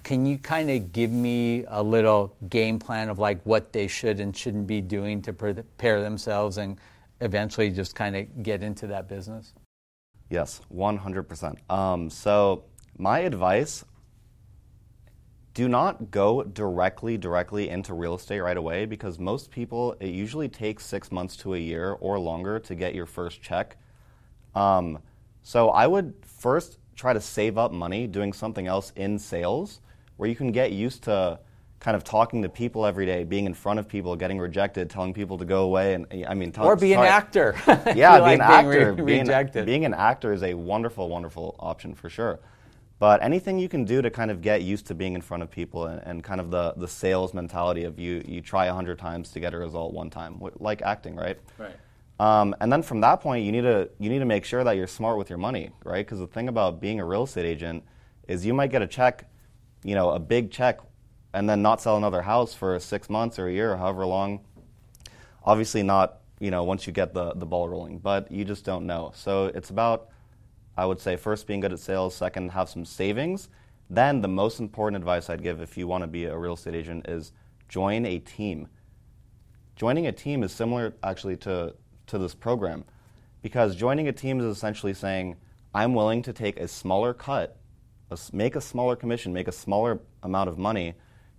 can 0.02 0.26
you 0.26 0.38
kind 0.38 0.70
of 0.70 0.92
give 0.92 1.10
me 1.10 1.64
a 1.68 1.82
little 1.82 2.36
game 2.48 2.78
plan 2.78 3.08
of 3.08 3.18
like 3.18 3.40
what 3.44 3.72
they 3.72 3.86
should 3.86 4.20
and 4.20 4.36
shouldn't 4.36 4.66
be 4.66 4.80
doing 4.80 5.22
to 5.22 5.32
prepare 5.32 6.00
themselves 6.00 6.58
and 6.58 6.78
eventually 7.20 7.70
just 7.70 7.94
kind 7.94 8.16
of 8.16 8.42
get 8.42 8.62
into 8.62 8.86
that 8.88 9.08
business? 9.08 9.52
Yes, 10.28 10.60
100%. 10.74 11.70
Um, 11.70 12.10
so 12.10 12.64
my 12.96 13.20
advice 13.20 13.84
do 15.54 15.68
not 15.68 16.10
go 16.10 16.42
directly 16.42 17.18
directly 17.18 17.68
into 17.68 17.92
real 17.92 18.14
estate 18.14 18.40
right 18.40 18.56
away 18.56 18.86
because 18.86 19.18
most 19.18 19.50
people 19.50 19.94
it 20.00 20.08
usually 20.08 20.48
takes 20.48 20.84
six 20.84 21.12
months 21.12 21.36
to 21.36 21.54
a 21.54 21.58
year 21.58 21.92
or 22.00 22.18
longer 22.18 22.58
to 22.58 22.74
get 22.74 22.94
your 22.94 23.06
first 23.06 23.42
check 23.42 23.76
um, 24.54 24.98
so 25.42 25.68
i 25.70 25.86
would 25.86 26.14
first 26.22 26.78
try 26.96 27.12
to 27.12 27.20
save 27.20 27.58
up 27.58 27.72
money 27.72 28.06
doing 28.06 28.32
something 28.32 28.66
else 28.66 28.92
in 28.96 29.18
sales 29.18 29.80
where 30.22 30.28
you 30.28 30.36
can 30.36 30.52
get 30.52 30.70
used 30.70 31.02
to 31.02 31.36
kind 31.80 31.96
of 31.96 32.04
talking 32.04 32.42
to 32.42 32.48
people 32.48 32.86
every 32.86 33.04
day, 33.04 33.24
being 33.24 33.44
in 33.44 33.52
front 33.52 33.80
of 33.80 33.88
people, 33.88 34.14
getting 34.14 34.38
rejected, 34.38 34.88
telling 34.88 35.12
people 35.12 35.36
to 35.36 35.44
go 35.44 35.64
away, 35.64 35.94
and 35.94 36.06
I 36.28 36.34
mean, 36.34 36.52
tell, 36.52 36.64
or 36.64 36.76
be 36.76 36.92
sorry. 36.92 37.08
an 37.08 37.12
actor. 37.12 37.56
yeah, 37.66 38.18
be 38.18 38.22
like 38.22 38.34
an 38.36 38.40
actor. 38.40 38.92
Re- 38.92 39.04
being, 39.04 39.20
rejected. 39.22 39.66
being 39.66 39.84
an 39.84 39.92
actor 39.92 40.32
is 40.32 40.44
a 40.44 40.54
wonderful, 40.54 41.08
wonderful 41.08 41.56
option 41.58 41.92
for 41.92 42.08
sure. 42.08 42.38
But 43.00 43.20
anything 43.20 43.58
you 43.58 43.68
can 43.68 43.84
do 43.84 44.00
to 44.00 44.10
kind 44.10 44.30
of 44.30 44.42
get 44.42 44.62
used 44.62 44.86
to 44.86 44.94
being 44.94 45.14
in 45.14 45.22
front 45.22 45.42
of 45.42 45.50
people 45.50 45.86
and, 45.86 46.00
and 46.04 46.22
kind 46.22 46.40
of 46.40 46.52
the, 46.52 46.74
the 46.76 46.86
sales 46.86 47.34
mentality 47.34 47.82
of 47.82 47.98
you 47.98 48.22
you 48.24 48.40
try 48.42 48.66
a 48.66 48.72
hundred 48.72 49.00
times 49.00 49.30
to 49.30 49.40
get 49.40 49.54
a 49.54 49.58
result 49.58 49.92
one 49.92 50.08
time, 50.08 50.40
like 50.60 50.82
acting, 50.82 51.16
right? 51.16 51.40
Right. 51.58 51.74
Um, 52.20 52.54
and 52.60 52.72
then 52.72 52.84
from 52.84 53.00
that 53.00 53.20
point, 53.20 53.44
you 53.44 53.50
need 53.50 53.62
to 53.62 53.90
you 53.98 54.08
need 54.08 54.20
to 54.20 54.24
make 54.24 54.44
sure 54.44 54.62
that 54.62 54.76
you're 54.76 54.86
smart 54.86 55.18
with 55.18 55.28
your 55.28 55.40
money, 55.40 55.70
right? 55.82 56.06
Because 56.06 56.20
the 56.20 56.28
thing 56.28 56.46
about 56.46 56.80
being 56.80 57.00
a 57.00 57.04
real 57.04 57.24
estate 57.24 57.44
agent 57.44 57.82
is 58.28 58.46
you 58.46 58.54
might 58.54 58.70
get 58.70 58.82
a 58.82 58.86
check, 58.86 59.26
you 59.84 59.94
know, 59.94 60.10
a 60.10 60.18
big 60.18 60.50
check 60.50 60.80
and 61.34 61.48
then 61.48 61.62
not 61.62 61.80
sell 61.80 61.96
another 61.96 62.22
house 62.22 62.54
for 62.54 62.78
six 62.78 63.08
months 63.08 63.38
or 63.38 63.48
a 63.48 63.52
year 63.52 63.72
or 63.72 63.76
however 63.76 64.06
long. 64.06 64.40
Obviously, 65.44 65.82
not 65.82 66.18
you 66.38 66.50
know 66.50 66.64
once 66.64 66.86
you 66.86 66.92
get 66.92 67.14
the 67.14 67.32
the 67.34 67.46
ball 67.46 67.68
rolling, 67.68 67.98
but 67.98 68.30
you 68.30 68.44
just 68.44 68.64
don't 68.64 68.86
know. 68.86 69.12
So 69.14 69.46
it's 69.46 69.70
about 69.70 70.08
I 70.76 70.86
would 70.86 71.00
say 71.00 71.16
first 71.16 71.46
being 71.46 71.60
good 71.60 71.72
at 71.72 71.78
sales, 71.78 72.14
second 72.14 72.50
have 72.52 72.68
some 72.68 72.84
savings. 72.84 73.48
Then 73.90 74.20
the 74.22 74.28
most 74.28 74.58
important 74.58 75.00
advice 75.00 75.28
I'd 75.28 75.42
give 75.42 75.60
if 75.60 75.76
you 75.76 75.86
want 75.86 76.02
to 76.02 76.08
be 76.08 76.24
a 76.24 76.36
real 76.36 76.54
estate 76.54 76.74
agent 76.74 77.08
is 77.08 77.32
join 77.68 78.06
a 78.06 78.18
team. 78.18 78.68
Joining 79.76 80.06
a 80.06 80.12
team 80.12 80.42
is 80.42 80.52
similar 80.52 80.94
actually 81.02 81.36
to 81.38 81.74
to 82.06 82.18
this 82.18 82.34
program 82.34 82.84
because 83.42 83.74
joining 83.74 84.08
a 84.08 84.12
team 84.12 84.38
is 84.38 84.46
essentially 84.46 84.94
saying 84.94 85.36
I'm 85.74 85.94
willing 85.94 86.22
to 86.22 86.32
take 86.32 86.60
a 86.60 86.68
smaller 86.68 87.14
cut, 87.14 87.56
make 88.32 88.56
a 88.56 88.60
smaller 88.60 88.96
commission, 88.96 89.32
make 89.32 89.48
a 89.48 89.52
smaller 89.52 90.00
amount 90.22 90.48
of 90.48 90.58
money 90.58 90.94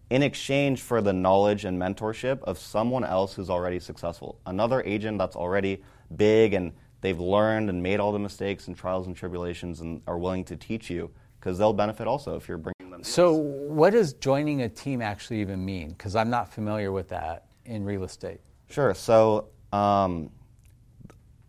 in 0.09 0.21
exchange 0.21 0.81
for 0.81 1.01
the 1.01 1.13
knowledge 1.13 1.65
and 1.65 1.79
mentorship 1.79 2.41
of 2.43 2.59
someone 2.59 3.03
else 3.03 3.33
who's 3.33 3.49
already 3.49 3.79
successful. 3.79 4.39
Another 4.45 4.83
agent 4.85 5.17
that's 5.17 5.35
already 5.35 5.81
big 6.15 6.53
and 6.53 6.71
they've 7.01 7.19
learned 7.19 7.69
and 7.69 7.81
made 7.81 7.99
all 7.99 8.11
the 8.11 8.19
mistakes 8.19 8.67
and 8.67 8.77
trials 8.77 9.07
and 9.07 9.15
tribulations 9.15 9.81
and 9.81 10.01
are 10.07 10.17
willing 10.17 10.43
to 10.45 10.55
teach 10.55 10.89
you 10.89 11.09
because 11.39 11.57
they'll 11.57 11.73
benefit 11.73 12.07
also 12.07 12.35
if 12.35 12.47
you're 12.47 12.57
bringing 12.57 12.91
them. 12.91 13.03
So, 13.03 13.33
what 13.33 13.91
does 13.91 14.13
joining 14.13 14.61
a 14.61 14.69
team 14.69 15.01
actually 15.01 15.41
even 15.41 15.63
mean? 15.63 15.89
Because 15.89 16.15
I'm 16.15 16.29
not 16.29 16.53
familiar 16.53 16.91
with 16.91 17.09
that 17.09 17.47
in 17.65 17.83
real 17.83 18.03
estate. 18.03 18.39
Sure. 18.69 18.93
So, 18.93 19.49
um, 19.73 20.29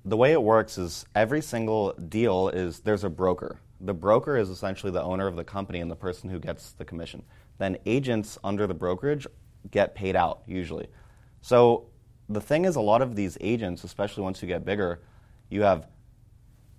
the 0.05 0.17
way 0.17 0.33
it 0.33 0.43
works 0.43 0.79
is 0.79 1.07
every 1.15 1.41
single 1.41 1.93
deal 1.93 2.49
is 2.49 2.81
there's 2.81 3.05
a 3.05 3.11
broker. 3.11 3.61
The 3.85 3.95
broker 3.95 4.39
is 4.39 4.49
essentially 4.49 4.91
the 4.91 5.03
owner 5.03 5.27
of 5.27 5.37
the 5.37 5.45
company 5.45 5.81
and 5.81 5.91
the 5.91 5.97
person 5.97 6.31
who 6.31 6.39
gets 6.39 6.73
the 6.73 6.87
commission. 6.87 7.23
Then 7.59 7.77
agents 7.85 8.39
under 8.43 8.67
the 8.67 8.73
brokerage 8.73 9.27
get 9.71 9.95
paid 9.95 10.17
out 10.17 10.43
usually. 10.47 10.89
So 11.43 11.87
the 12.31 12.41
thing 12.41 12.65
is, 12.65 12.77
a 12.77 12.81
lot 12.81 13.03
of 13.03 13.15
these 13.15 13.37
agents, 13.43 13.85
especially 13.85 14.23
once 14.23 14.41
you 14.41 14.49
get 14.49 14.65
bigger, 14.65 15.03
you 15.51 15.63
have, 15.63 15.87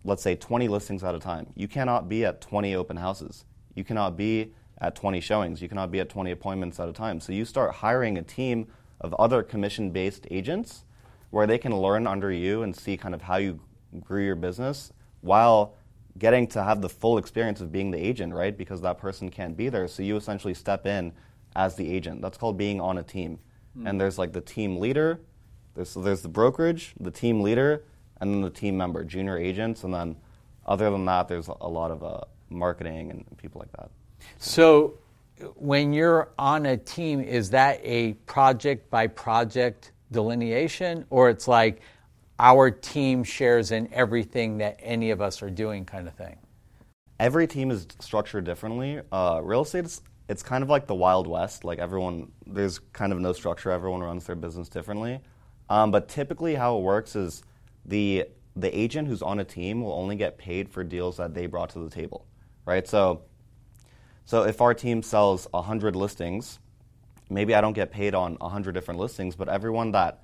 let's 0.03 0.23
say, 0.23 0.35
20 0.35 0.67
listings 0.67 1.03
at 1.03 1.13
a 1.13 1.19
time. 1.19 1.45
You 1.55 1.67
cannot 1.67 2.09
be 2.09 2.25
at 2.25 2.41
20 2.41 2.75
open 2.75 2.97
houses. 2.97 3.45
You 3.75 3.83
cannot 3.83 4.17
be 4.17 4.53
at 4.81 4.95
20 4.95 5.19
showings. 5.19 5.61
You 5.61 5.69
cannot 5.69 5.91
be 5.91 5.99
at 5.99 6.09
20 6.09 6.31
appointments 6.31 6.79
at 6.79 6.89
a 6.89 6.93
time. 6.93 7.19
So 7.19 7.33
you 7.33 7.45
start 7.45 7.75
hiring 7.75 8.17
a 8.17 8.23
team 8.23 8.67
of 8.99 9.13
other 9.15 9.43
commission 9.43 9.91
based 9.91 10.25
agents 10.31 10.85
where 11.29 11.45
they 11.45 11.59
can 11.59 11.75
learn 11.75 12.07
under 12.07 12.31
you 12.31 12.63
and 12.63 12.75
see 12.75 12.97
kind 12.97 13.13
of 13.13 13.21
how 13.21 13.37
you 13.37 13.59
grew 13.99 14.25
your 14.25 14.35
business 14.35 14.91
while 15.21 15.75
getting 16.17 16.47
to 16.47 16.63
have 16.63 16.81
the 16.81 16.89
full 16.89 17.17
experience 17.17 17.61
of 17.61 17.71
being 17.71 17.91
the 17.91 17.97
agent, 17.97 18.33
right? 18.33 18.57
Because 18.57 18.81
that 18.81 18.97
person 18.97 19.29
can't 19.29 19.57
be 19.57 19.69
there. 19.69 19.87
So 19.87 20.01
you 20.03 20.15
essentially 20.15 20.53
step 20.53 20.85
in 20.85 21.13
as 21.55 21.75
the 21.75 21.91
agent. 21.91 22.21
That's 22.21 22.37
called 22.37 22.57
being 22.57 22.79
on 22.79 22.97
a 22.97 23.03
team. 23.03 23.39
Mm. 23.77 23.89
And 23.89 24.01
there's 24.01 24.17
like 24.17 24.31
the 24.31 24.41
team 24.41 24.77
leader, 24.77 25.19
there's, 25.73 25.89
so 25.89 26.01
there's 26.01 26.21
the 26.21 26.29
brokerage, 26.29 26.93
the 26.99 27.11
team 27.11 27.41
leader, 27.41 27.83
and 28.21 28.33
then 28.33 28.41
the 28.41 28.49
team 28.49 28.77
member, 28.77 29.03
junior 29.03 29.37
agents. 29.37 29.83
And 29.83 29.93
then 29.93 30.15
other 30.65 30.89
than 30.89 31.05
that, 31.05 31.27
there's 31.27 31.47
a 31.47 31.67
lot 31.67 31.91
of 31.91 32.03
uh, 32.03 32.21
marketing 32.49 33.11
and 33.11 33.37
people 33.37 33.59
like 33.59 33.71
that. 33.73 33.89
So 34.37 34.97
when 35.55 35.91
you're 35.91 36.29
on 36.39 36.65
a 36.65 36.77
team, 36.77 37.19
is 37.19 37.49
that 37.49 37.81
a 37.83 38.13
project 38.25 38.89
by 38.89 39.07
project 39.07 39.91
delineation, 40.11 41.05
or 41.09 41.29
it's 41.29 41.47
like 41.47 41.81
our 42.39 42.69
team 42.69 43.23
shares 43.23 43.71
in 43.71 43.91
everything 43.93 44.57
that 44.57 44.79
any 44.81 45.11
of 45.11 45.21
us 45.21 45.41
are 45.41 45.49
doing, 45.49 45.85
kind 45.85 46.07
of 46.07 46.13
thing? 46.15 46.37
Every 47.19 47.47
team 47.47 47.71
is 47.71 47.87
structured 47.99 48.43
differently. 48.43 49.01
Uh, 49.11 49.39
real 49.43 49.61
estate 49.61 49.85
is 49.85 50.01
it's 50.27 50.43
kind 50.43 50.63
of 50.63 50.69
like 50.69 50.87
the 50.87 50.95
wild 50.95 51.27
west. 51.27 51.63
Like 51.63 51.79
everyone, 51.79 52.31
there's 52.47 52.79
kind 52.79 53.13
of 53.13 53.19
no 53.19 53.31
structure. 53.31 53.71
Everyone 53.71 54.01
runs 54.01 54.25
their 54.25 54.35
business 54.35 54.67
differently. 54.67 55.19
Um, 55.69 55.91
but 55.91 56.09
typically, 56.09 56.55
how 56.55 56.77
it 56.77 56.81
works 56.81 57.15
is 57.15 57.43
the 57.85 58.25
the 58.55 58.77
agent 58.77 59.07
who's 59.07 59.21
on 59.21 59.39
a 59.39 59.43
team 59.43 59.81
will 59.81 59.93
only 59.93 60.15
get 60.15 60.37
paid 60.37 60.69
for 60.69 60.83
deals 60.83 61.17
that 61.17 61.33
they 61.33 61.45
brought 61.45 61.69
to 61.71 61.79
the 61.79 61.89
table, 61.89 62.25
right? 62.65 62.87
So, 62.87 63.23
so 64.23 64.43
if 64.43 64.61
our 64.61 64.73
team 64.73 65.03
sells 65.03 65.45
100 65.51 65.93
listings, 65.93 66.59
maybe 67.29 67.53
I 67.53 67.59
don't 67.59 67.73
get 67.73 67.91
paid 67.91 68.15
on 68.15 68.35
100 68.35 68.71
different 68.71 68.99
listings, 68.99 69.35
but 69.35 69.49
everyone 69.49 69.91
that 69.91 70.23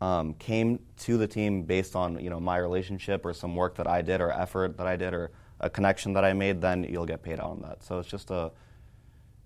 um, 0.00 0.34
came 0.34 0.80
to 0.98 1.16
the 1.16 1.26
team 1.26 1.62
based 1.62 1.96
on 1.96 2.20
you 2.20 2.30
know 2.30 2.40
my 2.40 2.58
relationship 2.58 3.24
or 3.24 3.32
some 3.32 3.54
work 3.56 3.76
that 3.76 3.86
I 3.86 4.02
did 4.02 4.20
or 4.20 4.30
effort 4.30 4.76
that 4.76 4.86
I 4.86 4.96
did 4.96 5.14
or 5.14 5.30
a 5.60 5.70
connection 5.70 6.12
that 6.14 6.24
I 6.24 6.32
made, 6.32 6.60
then 6.60 6.84
you'll 6.84 7.06
get 7.06 7.22
paid 7.22 7.40
out 7.40 7.50
on 7.50 7.62
that. 7.62 7.82
So 7.82 7.98
it's 7.98 8.08
just 8.08 8.30
a, 8.30 8.52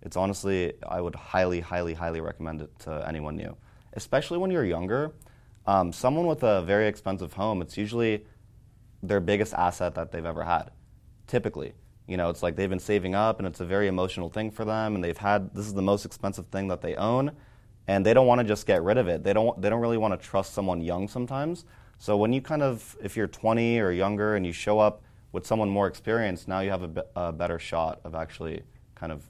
it's 0.02 0.16
honestly 0.16 0.73
I 0.87 1.00
would 1.00 1.14
highly, 1.14 1.61
highly, 1.61 1.95
highly 1.95 2.21
recommend 2.21 2.62
it 2.62 2.78
to 2.80 3.04
anyone 3.07 3.37
new, 3.37 3.57
especially 3.92 4.38
when 4.38 4.50
you're 4.50 4.64
younger. 4.64 5.12
Um, 5.66 5.92
someone 5.92 6.26
with 6.26 6.42
a 6.42 6.62
very 6.62 6.88
expensive 6.88 7.35
home, 7.35 7.62
it's 7.62 7.76
usually 7.76 8.25
their 9.02 9.21
biggest 9.21 9.54
asset 9.54 9.95
that 9.95 10.11
they've 10.11 10.25
ever 10.25 10.42
had, 10.42 10.71
typically. 11.26 11.75
You 12.09 12.16
know, 12.16 12.28
it's 12.28 12.42
like 12.42 12.57
they've 12.57 12.69
been 12.69 12.80
saving 12.80 13.14
up 13.14 13.38
and 13.38 13.47
it's 13.47 13.61
a 13.61 13.64
very 13.64 13.87
emotional 13.87 14.30
thing 14.30 14.50
for 14.50 14.64
them 14.64 14.97
and 14.97 15.04
they've 15.04 15.16
had 15.16 15.54
this 15.54 15.66
is 15.66 15.75
the 15.75 15.83
most 15.83 16.04
expensive 16.04 16.47
thing 16.47 16.69
that 16.69 16.80
they 16.80 16.97
own 16.97 17.30
and 17.90 18.06
they 18.06 18.14
don't 18.14 18.28
want 18.28 18.40
to 18.40 18.47
just 18.47 18.68
get 18.68 18.85
rid 18.85 18.99
of 18.99 19.09
it. 19.09 19.25
They 19.25 19.32
don't 19.32 19.61
they 19.61 19.68
don't 19.68 19.80
really 19.80 19.99
want 19.99 20.18
to 20.18 20.28
trust 20.28 20.54
someone 20.54 20.80
young 20.80 21.09
sometimes. 21.09 21.64
So 21.99 22.16
when 22.16 22.32
you 22.32 22.40
kind 22.40 22.62
of 22.62 22.97
if 23.02 23.16
you're 23.16 23.26
20 23.26 23.80
or 23.80 23.90
younger 23.90 24.37
and 24.37 24.47
you 24.47 24.52
show 24.52 24.78
up 24.78 25.02
with 25.32 25.44
someone 25.44 25.68
more 25.68 25.88
experienced, 25.88 26.47
now 26.47 26.61
you 26.61 26.70
have 26.70 26.82
a, 26.82 26.88
be- 26.88 27.11
a 27.16 27.32
better 27.32 27.59
shot 27.59 28.00
of 28.04 28.14
actually 28.14 28.62
kind 28.94 29.11
of 29.11 29.28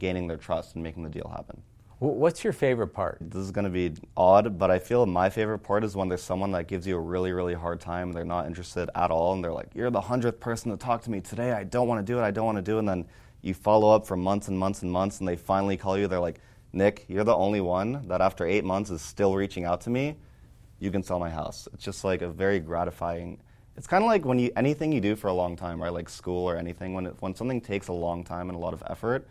gaining 0.00 0.26
their 0.26 0.36
trust 0.36 0.74
and 0.74 0.82
making 0.82 1.04
the 1.04 1.08
deal 1.08 1.30
happen. 1.32 1.62
What's 2.00 2.42
your 2.42 2.52
favorite 2.52 2.88
part? 2.88 3.18
This 3.20 3.42
is 3.42 3.50
going 3.52 3.66
to 3.66 3.70
be 3.70 3.92
odd, 4.16 4.58
but 4.58 4.70
I 4.70 4.78
feel 4.78 5.04
my 5.06 5.28
favorite 5.28 5.58
part 5.58 5.84
is 5.84 5.94
when 5.94 6.08
there's 6.08 6.22
someone 6.22 6.50
that 6.52 6.66
gives 6.66 6.86
you 6.86 6.96
a 6.96 7.00
really, 7.00 7.30
really 7.30 7.54
hard 7.54 7.78
time. 7.78 8.10
They're 8.10 8.24
not 8.24 8.46
interested 8.46 8.88
at 8.94 9.10
all, 9.10 9.34
and 9.34 9.44
they're 9.44 9.52
like, 9.52 9.68
"You're 9.74 9.90
the 9.90 10.00
hundredth 10.00 10.40
person 10.40 10.70
to 10.70 10.78
talk 10.78 11.02
to 11.02 11.10
me 11.10 11.20
today. 11.20 11.52
I 11.52 11.62
don't 11.62 11.86
want 11.86 12.04
to 12.04 12.12
do 12.12 12.18
it. 12.18 12.22
I 12.22 12.30
don't 12.30 12.46
want 12.46 12.56
to 12.56 12.62
do 12.62 12.76
it." 12.76 12.80
And 12.80 12.88
then 12.88 13.04
you 13.42 13.52
follow 13.54 13.94
up 13.94 14.06
for 14.06 14.16
months 14.16 14.48
and 14.48 14.58
months 14.58 14.82
and 14.82 14.90
months, 14.90 15.20
and 15.20 15.28
they 15.28 15.36
finally 15.36 15.76
call 15.76 15.98
you. 15.98 16.08
They're 16.08 16.18
like, 16.18 16.40
"Nick, 16.72 17.04
you're 17.08 17.24
the 17.24 17.34
only 17.34 17.60
one 17.60 18.06
that 18.08 18.20
after 18.20 18.46
eight 18.46 18.64
months 18.64 18.90
is 18.90 19.02
still 19.02 19.34
reaching 19.34 19.64
out 19.64 19.80
to 19.82 19.90
me. 19.90 20.16
You 20.78 20.90
can 20.90 21.02
sell 21.02 21.18
my 21.18 21.30
house." 21.30 21.68
It's 21.72 21.84
just 21.84 22.04
like 22.04 22.22
a 22.22 22.28
very 22.28 22.60
gratifying. 22.60 23.40
It's 23.76 23.86
kind 23.86 24.04
of 24.04 24.08
like 24.08 24.24
when 24.24 24.38
you 24.38 24.50
anything 24.56 24.92
you 24.92 25.00
do 25.00 25.16
for 25.16 25.28
a 25.28 25.32
long 25.32 25.56
time, 25.56 25.82
right? 25.82 25.92
Like 25.92 26.08
school 26.08 26.48
or 26.48 26.56
anything. 26.56 26.94
When 26.94 27.06
it, 27.06 27.16
when 27.20 27.34
something 27.34 27.60
takes 27.60 27.88
a 27.88 27.92
long 27.92 28.24
time 28.24 28.48
and 28.48 28.56
a 28.56 28.60
lot 28.60 28.74
of 28.74 28.82
effort, 28.88 29.28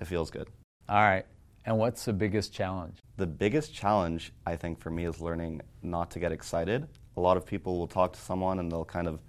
it 0.00 0.06
feels 0.06 0.30
good. 0.30 0.48
All 0.88 1.02
right. 1.02 1.26
And 1.66 1.78
what's 1.78 2.04
the 2.04 2.12
biggest 2.12 2.52
challenge? 2.52 2.98
The 3.16 3.26
biggest 3.26 3.74
challenge, 3.74 4.32
I 4.46 4.56
think, 4.56 4.80
for 4.80 4.90
me 4.90 5.04
is 5.04 5.20
learning 5.20 5.60
not 5.82 6.10
to 6.12 6.18
get 6.18 6.32
excited. 6.32 6.88
A 7.16 7.20
lot 7.20 7.36
of 7.36 7.44
people 7.44 7.78
will 7.78 7.86
talk 7.86 8.14
to 8.14 8.20
someone 8.20 8.58
and 8.58 8.72
they'll 8.72 8.84
kind 8.84 9.06
of, 9.06 9.20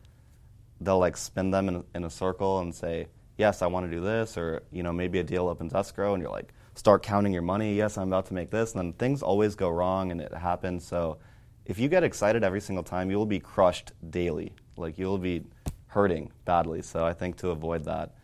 they'll 0.79 0.99
like 0.99 1.17
spin 1.17 1.51
them 1.51 1.67
in, 1.67 1.83
in 1.93 2.05
a 2.05 2.09
circle 2.09 2.59
and 2.59 2.73
say, 2.73 3.07
yes, 3.41 3.61
I 3.63 3.67
want 3.67 3.89
to 3.89 3.91
do 3.97 4.01
this, 4.01 4.37
or, 4.37 4.61
you 4.71 4.83
know, 4.83 4.93
maybe 4.93 5.17
a 5.19 5.23
deal 5.23 5.49
opens 5.49 5.73
escrow 5.73 6.13
and 6.13 6.21
you're 6.21 6.31
like, 6.31 6.53
start 6.75 7.01
counting 7.01 7.33
your 7.33 7.41
money, 7.53 7.73
yes, 7.73 7.97
I'm 7.97 8.07
about 8.07 8.27
to 8.27 8.35
make 8.35 8.51
this, 8.51 8.73
and 8.73 8.79
then 8.79 8.93
things 8.93 9.23
always 9.23 9.55
go 9.55 9.69
wrong 9.69 10.11
and 10.11 10.21
it 10.21 10.33
happens. 10.33 10.85
So 10.85 11.17
if 11.65 11.79
you 11.79 11.89
get 11.89 12.03
excited 12.03 12.43
every 12.43 12.61
single 12.61 12.83
time, 12.83 13.09
you'll 13.11 13.25
be 13.25 13.39
crushed 13.39 13.93
daily. 14.09 14.53
Like 14.77 14.99
you'll 14.99 15.17
be 15.17 15.43
hurting 15.87 16.31
badly. 16.45 16.81
So 16.83 17.03
I 17.03 17.13
think 17.13 17.35
to 17.37 17.49
avoid 17.49 17.83
that, 17.85 18.15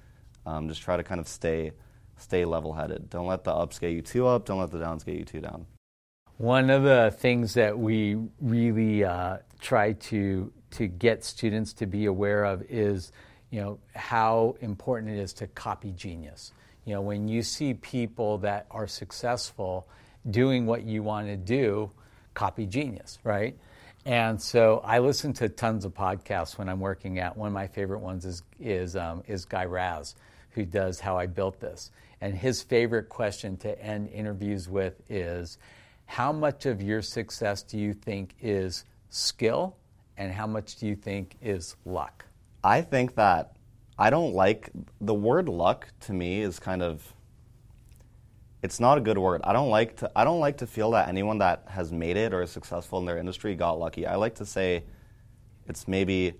um, 0.46 0.70
just 0.70 0.82
try 0.82 0.96
to 0.98 1.04
kind 1.04 1.20
of 1.20 1.28
stay 1.28 1.72
stay 2.20 2.46
level 2.46 2.74
headed. 2.74 3.10
Don't 3.10 3.28
let 3.28 3.44
the 3.44 3.54
ups 3.54 3.80
get 3.80 3.92
you 3.92 4.02
too 4.02 4.26
up, 4.28 4.46
don't 4.46 4.60
let 4.60 4.72
the 4.72 4.80
downs 4.80 5.04
get 5.04 5.16
you 5.16 5.26
too 5.26 5.42
down. 5.42 5.66
One 6.38 6.70
of 6.70 6.84
the 6.84 7.14
things 7.26 7.54
that 7.56 7.78
we 7.78 8.18
really 8.40 9.04
uh, 9.04 9.38
try 9.60 9.94
to 9.94 10.52
to 10.72 10.88
get 10.88 11.24
students 11.24 11.74
to 11.74 11.86
be 11.86 12.06
aware 12.06 12.44
of 12.44 12.62
is, 12.70 13.12
you 13.50 13.62
know, 13.62 13.80
how 13.96 14.56
important 14.62 15.12
it 15.12 15.20
is 15.20 15.34
to 15.34 15.48
copy 15.48 15.92
genius. 15.92 16.52
You 16.86 16.96
know, 16.96 17.02
when 17.02 17.28
you 17.28 17.44
see 17.44 17.74
people 17.74 18.38
that 18.40 18.66
are 18.72 18.88
successful 18.88 19.88
doing 20.30 20.66
what 20.66 20.84
you 20.84 21.04
want 21.04 21.28
to 21.28 21.38
do, 21.38 21.92
copy 22.34 22.66
genius, 22.66 23.20
right? 23.24 23.58
And 24.06 24.42
so 24.42 24.82
I 24.86 25.00
listen 25.00 25.34
to 25.34 25.50
tons 25.50 25.84
of 25.84 25.94
podcasts 25.94 26.58
when 26.58 26.70
I'm 26.70 26.80
working 26.80 27.20
out. 27.20 27.36
One 27.36 27.48
of 27.48 27.54
my 27.54 27.68
favorite 27.68 28.00
ones 28.00 28.24
is 28.26 28.42
is 28.60 28.96
um, 28.96 29.24
is 29.28 29.44
Guy 29.44 29.66
Raz, 29.66 30.16
who 30.52 30.66
does 30.66 31.00
How 31.00 31.18
I 31.18 31.26
Built 31.26 31.60
This. 31.60 31.92
And 32.22 32.34
his 32.34 32.62
favorite 32.62 33.10
question 33.10 33.58
to 33.58 33.82
end 33.82 34.10
interviews 34.10 34.70
with 34.70 35.02
is 35.10 35.58
How 36.06 36.32
much 36.32 36.66
of 36.66 36.82
your 36.82 37.02
success 37.02 37.64
do 37.64 37.78
you 37.78 37.94
think 37.94 38.36
is 38.42 38.86
skill, 39.10 39.76
and 40.18 40.32
how 40.32 40.48
much 40.48 40.78
do 40.78 40.88
you 40.88 40.96
think 40.96 41.36
is 41.42 41.76
luck? 41.86 42.27
I 42.68 42.82
think 42.82 43.16
that 43.16 43.56
I 43.98 44.10
don't 44.10 44.34
like 44.34 44.72
the 45.00 45.14
word 45.14 45.48
luck 45.48 45.88
to 46.02 46.12
me 46.12 46.42
is 46.42 46.60
kind 46.60 46.84
of 46.84 47.14
it's 48.62 48.82
not 48.82 48.98
a 48.98 49.02
good 49.02 49.18
word. 49.18 49.40
I 49.46 49.54
don't 49.54 49.70
like 49.70 49.96
to 49.98 50.12
I 50.14 50.26
don't 50.26 50.42
like 50.42 50.58
to 50.58 50.68
feel 50.68 50.92
that 50.92 51.08
anyone 51.08 51.38
that 51.38 51.64
has 51.70 51.94
made 51.94 52.18
it 52.18 52.34
or 52.34 52.42
is 52.42 52.52
successful 52.52 53.00
in 53.00 53.06
their 53.06 53.18
industry 53.18 53.56
got 53.56 53.80
lucky. 53.80 54.06
I 54.06 54.16
like 54.16 54.36
to 54.36 54.46
say 54.46 54.84
it's 55.66 55.88
maybe 55.88 56.34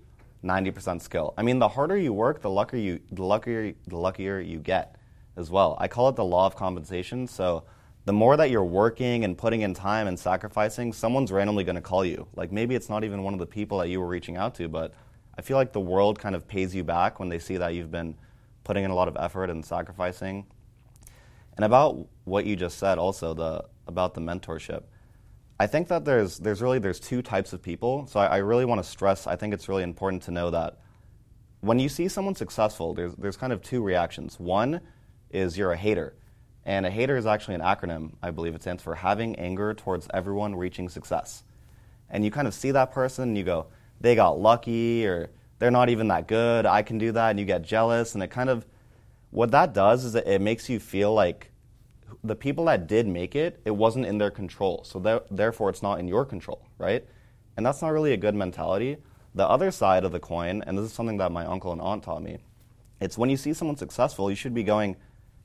90% 0.44 1.00
skill. 1.00 1.32
I 1.38 1.42
mean, 1.42 1.58
the 1.58 1.68
harder 1.68 1.96
you 1.96 2.12
work, 2.12 2.42
the 2.42 2.50
luckier 2.50 2.78
you 2.78 3.00
the 3.10 3.24
luckier 3.24 3.72
the 3.86 3.96
luckier 3.96 4.38
you 4.38 4.58
get 4.58 4.96
as 5.38 5.50
well. 5.50 5.78
I 5.80 5.88
call 5.88 6.10
it 6.10 6.16
the 6.16 6.26
law 6.26 6.44
of 6.44 6.54
compensation. 6.54 7.26
So 7.26 7.64
the 8.04 8.12
more 8.12 8.36
that 8.36 8.50
you're 8.50 8.64
working 8.64 9.24
and 9.24 9.36
putting 9.38 9.62
in 9.62 9.72
time 9.72 10.06
and 10.06 10.18
sacrificing, 10.18 10.92
someone's 10.92 11.32
randomly 11.32 11.64
going 11.64 11.76
to 11.76 11.80
call 11.80 12.04
you. 12.04 12.26
Like 12.36 12.52
maybe 12.52 12.74
it's 12.74 12.90
not 12.90 13.02
even 13.02 13.22
one 13.22 13.32
of 13.32 13.40
the 13.40 13.46
people 13.46 13.78
that 13.78 13.88
you 13.88 13.98
were 13.98 14.06
reaching 14.06 14.36
out 14.36 14.54
to, 14.56 14.68
but 14.68 14.92
I 15.38 15.40
feel 15.40 15.56
like 15.56 15.72
the 15.72 15.80
world 15.80 16.18
kind 16.18 16.34
of 16.34 16.48
pays 16.48 16.74
you 16.74 16.82
back 16.82 17.20
when 17.20 17.28
they 17.28 17.38
see 17.38 17.56
that 17.58 17.72
you've 17.72 17.92
been 17.92 18.16
putting 18.64 18.84
in 18.84 18.90
a 18.90 18.94
lot 18.94 19.06
of 19.06 19.16
effort 19.18 19.50
and 19.50 19.64
sacrificing. 19.64 20.44
And 21.56 21.64
about 21.64 22.08
what 22.24 22.44
you 22.44 22.56
just 22.56 22.78
said 22.78 22.98
also 22.98 23.34
the 23.34 23.64
about 23.86 24.14
the 24.14 24.20
mentorship. 24.20 24.82
I 25.60 25.68
think 25.68 25.88
that 25.88 26.04
there's 26.04 26.38
there's 26.38 26.60
really 26.60 26.80
there's 26.80 26.98
two 26.98 27.22
types 27.22 27.52
of 27.52 27.62
people. 27.62 28.08
So 28.08 28.18
I, 28.18 28.26
I 28.26 28.36
really 28.38 28.64
want 28.64 28.82
to 28.82 28.88
stress 28.88 29.28
I 29.28 29.36
think 29.36 29.54
it's 29.54 29.68
really 29.68 29.84
important 29.84 30.24
to 30.24 30.32
know 30.32 30.50
that 30.50 30.80
when 31.60 31.78
you 31.78 31.88
see 31.88 32.08
someone 32.08 32.34
successful, 32.34 32.92
there's 32.92 33.14
there's 33.14 33.36
kind 33.36 33.52
of 33.52 33.62
two 33.62 33.80
reactions. 33.80 34.40
One 34.40 34.80
is 35.30 35.56
you're 35.56 35.72
a 35.72 35.76
hater. 35.76 36.14
And 36.64 36.84
a 36.84 36.90
hater 36.90 37.16
is 37.16 37.26
actually 37.26 37.54
an 37.54 37.60
acronym, 37.62 38.12
I 38.22 38.30
believe 38.30 38.54
it 38.54 38.62
stands 38.62 38.82
for 38.82 38.96
having 38.96 39.36
anger 39.36 39.72
towards 39.72 40.06
everyone 40.12 40.56
reaching 40.56 40.88
success. 40.88 41.44
And 42.10 42.24
you 42.24 42.30
kind 42.30 42.46
of 42.46 42.54
see 42.54 42.72
that 42.72 42.92
person 42.92 43.28
and 43.30 43.38
you 43.38 43.44
go, 43.44 43.68
they 44.00 44.14
got 44.14 44.38
lucky 44.38 45.06
or 45.06 45.30
they're 45.58 45.70
not 45.70 45.88
even 45.88 46.08
that 46.08 46.28
good, 46.28 46.66
I 46.66 46.82
can 46.82 46.98
do 46.98 47.12
that, 47.12 47.30
and 47.30 47.38
you 47.40 47.44
get 47.44 47.62
jealous. 47.62 48.14
And 48.14 48.22
it 48.22 48.28
kind 48.28 48.48
of, 48.48 48.64
what 49.30 49.50
that 49.50 49.74
does 49.74 50.04
is 50.04 50.14
it 50.14 50.40
makes 50.40 50.68
you 50.68 50.78
feel 50.78 51.12
like 51.12 51.50
the 52.22 52.36
people 52.36 52.64
that 52.66 52.86
did 52.86 53.06
make 53.06 53.34
it, 53.34 53.60
it 53.64 53.70
wasn't 53.70 54.06
in 54.06 54.18
their 54.18 54.30
control. 54.30 54.82
So 54.84 55.24
therefore, 55.30 55.70
it's 55.70 55.82
not 55.82 55.98
in 55.98 56.08
your 56.08 56.24
control, 56.24 56.66
right? 56.78 57.04
And 57.56 57.66
that's 57.66 57.82
not 57.82 57.88
really 57.88 58.12
a 58.12 58.16
good 58.16 58.34
mentality. 58.34 58.98
The 59.34 59.48
other 59.48 59.70
side 59.70 60.04
of 60.04 60.12
the 60.12 60.20
coin, 60.20 60.62
and 60.66 60.78
this 60.78 60.86
is 60.86 60.92
something 60.92 61.18
that 61.18 61.32
my 61.32 61.44
uncle 61.44 61.72
and 61.72 61.80
aunt 61.80 62.02
taught 62.04 62.22
me, 62.22 62.38
it's 63.00 63.18
when 63.18 63.30
you 63.30 63.36
see 63.36 63.52
someone 63.52 63.76
successful, 63.76 64.30
you 64.30 64.36
should 64.36 64.54
be 64.54 64.62
going, 64.62 64.96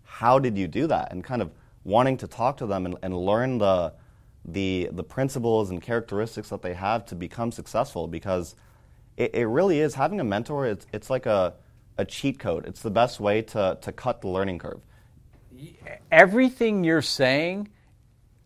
how 0.04 0.40
did 0.40 0.58
you 0.58 0.68
do 0.68 0.88
that? 0.88 1.12
And 1.12 1.24
kind 1.24 1.42
of 1.42 1.52
wanting 1.84 2.18
to 2.18 2.28
talk 2.28 2.58
to 2.58 2.66
them 2.66 2.86
and, 2.86 2.98
and 3.02 3.18
learn 3.18 3.58
the, 3.58 3.94
the, 4.46 4.90
the 4.92 5.04
principles 5.04 5.70
and 5.70 5.82
characteristics 5.82 6.50
that 6.50 6.62
they 6.62 6.74
have 6.74 7.06
to 7.08 7.16
become 7.16 7.52
successful 7.52 8.08
because 8.08 8.56
it, 9.18 9.34
it 9.36 9.46
really 9.46 9.80
is 9.80 9.96
having 9.96 10.20
a 10.20 10.24
mentor, 10.24 10.66
it's, 10.68 10.86
it's 10.92 11.10
like 11.10 11.26
a, 11.26 11.54
a 11.98 12.06
cheat 12.06 12.40
code. 12.40 12.66
It's 12.66 12.82
the 12.82 12.92
best 12.92 13.20
way 13.20 13.42
to, 13.44 13.78
to 13.82 13.92
cut 13.92 14.22
the 14.22 14.28
learning 14.28 14.60
curve. 14.60 14.82
Everything 16.12 16.84
you're 16.84 17.02
saying 17.02 17.70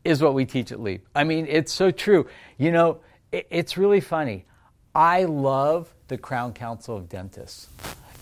is 0.04 0.22
what 0.22 0.34
we 0.34 0.46
teach 0.46 0.72
at 0.72 0.80
Leap. 0.80 1.08
I 1.16 1.24
mean, 1.24 1.48
it's 1.50 1.74
so 1.74 1.92
true. 1.92 2.28
You 2.58 2.72
know, 2.72 3.00
it, 3.32 3.48
it's 3.50 3.78
really 3.78 4.02
funny. 4.02 4.46
I 4.94 5.24
love 5.24 5.94
the 6.08 6.18
Crown 6.18 6.54
Council 6.54 6.96
of 6.96 7.10
Dentists. 7.10 7.68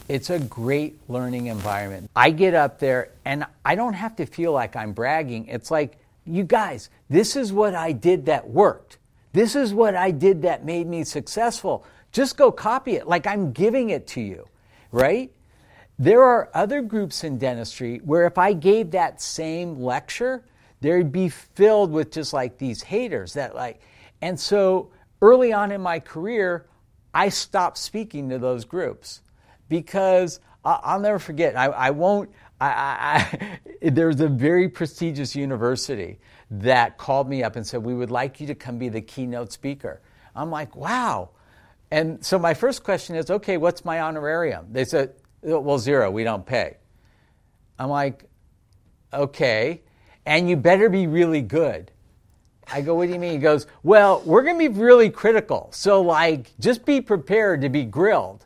It's 0.07 0.29
a 0.29 0.39
great 0.39 0.99
learning 1.09 1.47
environment. 1.47 2.09
I 2.15 2.29
get 2.29 2.53
up 2.53 2.79
there 2.79 3.11
and 3.25 3.45
I 3.63 3.75
don't 3.75 3.93
have 3.93 4.15
to 4.17 4.25
feel 4.25 4.51
like 4.51 4.75
I'm 4.75 4.93
bragging. 4.93 5.47
It's 5.47 5.71
like, 5.71 5.97
you 6.25 6.43
guys, 6.43 6.89
this 7.09 7.35
is 7.35 7.53
what 7.53 7.75
I 7.75 7.91
did 7.91 8.25
that 8.25 8.49
worked. 8.49 8.97
This 9.33 9.55
is 9.55 9.73
what 9.73 9.95
I 9.95 10.11
did 10.11 10.43
that 10.43 10.65
made 10.65 10.87
me 10.87 11.03
successful. 11.03 11.85
Just 12.11 12.37
go 12.37 12.51
copy 12.51 12.95
it 12.95 13.07
like 13.07 13.27
I'm 13.27 13.51
giving 13.51 13.89
it 13.89 14.07
to 14.07 14.21
you, 14.21 14.47
right? 14.91 15.31
There 15.99 16.23
are 16.23 16.49
other 16.53 16.81
groups 16.81 17.23
in 17.23 17.37
dentistry 17.37 17.99
where 18.03 18.25
if 18.25 18.37
I 18.37 18.53
gave 18.53 18.91
that 18.91 19.21
same 19.21 19.79
lecture, 19.79 20.43
they'd 20.81 21.11
be 21.11 21.29
filled 21.29 21.91
with 21.91 22.11
just 22.11 22.33
like 22.33 22.57
these 22.57 22.81
haters 22.81 23.33
that 23.33 23.55
like, 23.55 23.81
and 24.21 24.39
so 24.39 24.91
early 25.21 25.53
on 25.53 25.71
in 25.71 25.81
my 25.81 25.99
career, 25.99 26.65
I 27.13 27.29
stopped 27.29 27.77
speaking 27.77 28.29
to 28.29 28.39
those 28.39 28.65
groups 28.65 29.21
because 29.69 30.39
I'll 30.65 30.99
never 30.99 31.19
forget. 31.19 31.55
I, 31.55 31.65
I 31.65 31.91
won't. 31.91 32.29
I, 32.59 32.67
I, 32.67 33.59
there's 33.89 34.19
a 34.21 34.27
very 34.27 34.69
prestigious 34.69 35.35
university 35.35 36.19
that 36.51 36.97
called 36.97 37.29
me 37.29 37.43
up 37.43 37.55
and 37.55 37.65
said, 37.65 37.83
We 37.83 37.93
would 37.93 38.11
like 38.11 38.39
you 38.39 38.47
to 38.47 38.55
come 38.55 38.77
be 38.77 38.89
the 38.89 39.01
keynote 39.01 39.51
speaker. 39.51 40.01
I'm 40.35 40.49
like, 40.49 40.75
Wow. 40.75 41.31
And 41.91 42.23
so 42.25 42.39
my 42.39 42.53
first 42.53 42.83
question 42.83 43.15
is, 43.15 43.29
Okay, 43.29 43.57
what's 43.57 43.83
my 43.83 44.01
honorarium? 44.01 44.67
They 44.71 44.85
said, 44.85 45.15
Well, 45.41 45.79
zero, 45.79 46.11
we 46.11 46.23
don't 46.23 46.45
pay. 46.45 46.77
I'm 47.77 47.89
like, 47.89 48.25
Okay. 49.13 49.81
And 50.25 50.49
you 50.49 50.55
better 50.55 50.89
be 50.89 51.07
really 51.07 51.41
good. 51.41 51.91
I 52.71 52.81
go, 52.81 52.95
What 52.95 53.07
do 53.07 53.13
you 53.13 53.19
mean? 53.19 53.33
He 53.33 53.37
goes, 53.37 53.67
Well, 53.83 54.21
we're 54.25 54.43
going 54.43 54.59
to 54.59 54.69
be 54.69 54.79
really 54.79 55.09
critical. 55.09 55.69
So, 55.71 56.01
like, 56.01 56.51
just 56.59 56.85
be 56.85 57.01
prepared 57.01 57.61
to 57.61 57.69
be 57.69 57.83
grilled. 57.83 58.45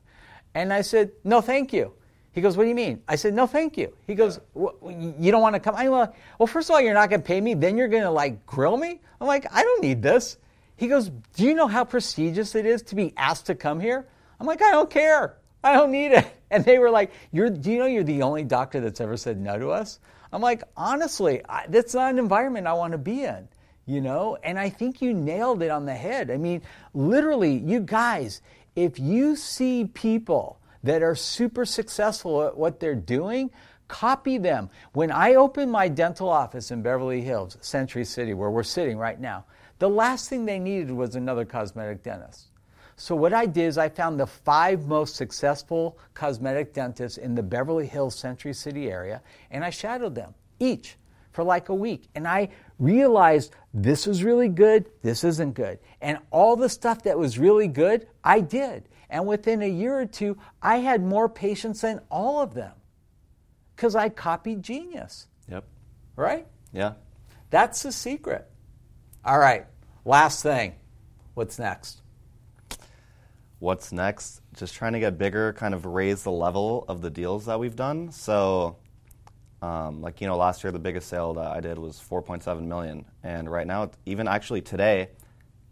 And 0.55 0.73
I 0.73 0.81
said, 0.81 1.11
No, 1.23 1.41
thank 1.41 1.71
you. 1.73 1.93
He 2.39 2.41
goes, 2.41 2.55
What 2.55 2.63
do 2.63 2.69
you 2.69 2.75
mean? 2.75 3.01
I 3.05 3.17
said, 3.17 3.33
No, 3.33 3.45
thank 3.45 3.77
you. 3.77 3.93
He 4.07 4.15
goes, 4.15 4.39
You 4.55 5.29
don't 5.29 5.41
want 5.41 5.55
to 5.55 5.59
come? 5.59 5.75
I 5.75 5.83
go, 5.83 6.09
Well, 6.37 6.47
first 6.47 6.69
of 6.69 6.73
all, 6.73 6.79
you're 6.79 6.93
not 6.93 7.09
going 7.09 7.21
to 7.21 7.27
pay 7.27 7.41
me. 7.41 7.53
Then 7.53 7.77
you're 7.77 7.89
going 7.89 8.03
to 8.03 8.09
like 8.09 8.45
grill 8.45 8.77
me? 8.77 9.01
I'm 9.19 9.27
like, 9.27 9.45
I 9.53 9.61
don't 9.61 9.81
need 9.81 10.01
this. 10.01 10.37
He 10.77 10.87
goes, 10.87 11.09
Do 11.35 11.43
you 11.43 11.53
know 11.53 11.67
how 11.67 11.83
prestigious 11.83 12.55
it 12.55 12.65
is 12.65 12.81
to 12.83 12.95
be 12.95 13.13
asked 13.17 13.47
to 13.47 13.55
come 13.55 13.81
here? 13.81 14.07
I'm 14.39 14.47
like, 14.47 14.61
I 14.61 14.71
don't 14.71 14.89
care. 14.89 15.35
I 15.61 15.73
don't 15.73 15.91
need 15.91 16.13
it. 16.13 16.25
And 16.51 16.65
they 16.65 16.79
were 16.79 16.89
like, 16.89 17.11
you're, 17.31 17.49
Do 17.51 17.69
you 17.71 17.77
know 17.77 17.85
you're 17.85 18.03
the 18.03 18.23
only 18.23 18.43
doctor 18.43 18.79
that's 18.79 19.01
ever 19.01 19.17
said 19.17 19.37
no 19.37 19.59
to 19.59 19.69
us? 19.69 19.99
I'm 20.31 20.41
like, 20.41 20.63
Honestly, 20.77 21.41
I, 21.47 21.65
that's 21.67 21.93
not 21.93 22.09
an 22.09 22.17
environment 22.17 22.65
I 22.65 22.73
want 22.73 22.93
to 22.93 22.97
be 22.97 23.25
in 23.25 23.49
you 23.85 24.01
know? 24.01 24.37
And 24.43 24.59
I 24.59 24.69
think 24.69 25.01
you 25.01 25.15
nailed 25.15 25.63
it 25.63 25.71
on 25.71 25.87
the 25.87 25.95
head. 25.95 26.29
I 26.29 26.37
mean, 26.37 26.61
literally, 26.93 27.57
you 27.57 27.79
guys, 27.79 28.43
if 28.75 28.99
you 28.99 29.35
see 29.35 29.85
people 29.85 30.58
that 30.83 31.03
are 31.03 31.15
super 31.15 31.65
successful 31.65 32.43
at 32.43 32.57
what 32.57 32.79
they're 32.79 32.95
doing, 32.95 33.51
copy 33.87 34.37
them. 34.37 34.69
When 34.93 35.11
I 35.11 35.35
opened 35.35 35.71
my 35.71 35.87
dental 35.87 36.29
office 36.29 36.71
in 36.71 36.81
Beverly 36.81 37.21
Hills, 37.21 37.57
Century 37.61 38.05
City, 38.05 38.33
where 38.33 38.49
we're 38.49 38.63
sitting 38.63 38.97
right 38.97 39.19
now, 39.19 39.45
the 39.79 39.89
last 39.89 40.29
thing 40.29 40.45
they 40.45 40.59
needed 40.59 40.91
was 40.91 41.15
another 41.15 41.45
cosmetic 41.45 42.03
dentist. 42.03 42.47
So, 42.95 43.15
what 43.15 43.33
I 43.33 43.45
did 43.45 43.67
is 43.67 43.77
I 43.77 43.87
found 43.87 44.19
the 44.19 44.27
five 44.27 44.85
most 44.85 45.15
successful 45.15 45.97
cosmetic 46.13 46.73
dentists 46.73 47.17
in 47.17 47.33
the 47.33 47.43
Beverly 47.43 47.87
Hills 47.87 48.13
Century 48.13 48.53
City 48.53 48.91
area, 48.91 49.21
and 49.51 49.63
I 49.63 49.69
shadowed 49.69 50.15
them 50.15 50.33
each 50.59 50.97
for 51.31 51.45
like 51.45 51.69
a 51.69 51.73
week. 51.73 52.09
And 52.13 52.27
I 52.27 52.49
realized 52.77 53.53
this 53.73 54.05
was 54.05 54.21
really 54.21 54.49
good, 54.49 54.89
this 55.01 55.23
isn't 55.23 55.53
good. 55.53 55.79
And 56.01 56.17
all 56.31 56.57
the 56.57 56.67
stuff 56.67 57.03
that 57.03 57.17
was 57.17 57.39
really 57.39 57.69
good, 57.69 58.07
I 58.21 58.41
did. 58.41 58.89
And 59.09 59.25
within 59.25 59.61
a 59.61 59.69
year 59.69 59.99
or 59.99 60.05
two, 60.05 60.37
I 60.61 60.77
had 60.77 61.03
more 61.03 61.27
patients 61.27 61.81
than 61.81 62.01
all 62.11 62.41
of 62.41 62.53
them 62.53 62.73
because 63.75 63.95
I 63.95 64.09
copied 64.09 64.61
genius. 64.63 65.27
Yep. 65.49 65.65
Right? 66.15 66.45
Yeah. 66.71 66.93
That's 67.49 67.81
the 67.83 67.91
secret. 67.91 68.47
All 69.25 69.39
right, 69.39 69.65
last 70.05 70.43
thing. 70.43 70.75
What's 71.33 71.57
next? 71.59 72.01
What's 73.59 73.91
next? 73.91 74.41
Just 74.55 74.75
trying 74.75 74.93
to 74.93 74.99
get 74.99 75.17
bigger, 75.17 75.53
kind 75.53 75.73
of 75.73 75.85
raise 75.85 76.23
the 76.23 76.31
level 76.31 76.85
of 76.87 77.01
the 77.01 77.09
deals 77.09 77.45
that 77.47 77.59
we've 77.59 77.75
done. 77.75 78.11
So 78.11 78.77
um, 79.61 80.01
like 80.01 80.21
you 80.21 80.27
know, 80.27 80.37
last 80.37 80.63
year 80.63 80.71
the 80.71 80.79
biggest 80.79 81.09
sale 81.09 81.33
that 81.33 81.47
I 81.47 81.59
did 81.59 81.77
was 81.77 82.01
4.7 82.09 82.63
million, 82.63 83.05
and 83.23 83.49
right 83.51 83.67
now, 83.67 83.91
even 84.05 84.27
actually 84.27 84.61
today, 84.61 85.09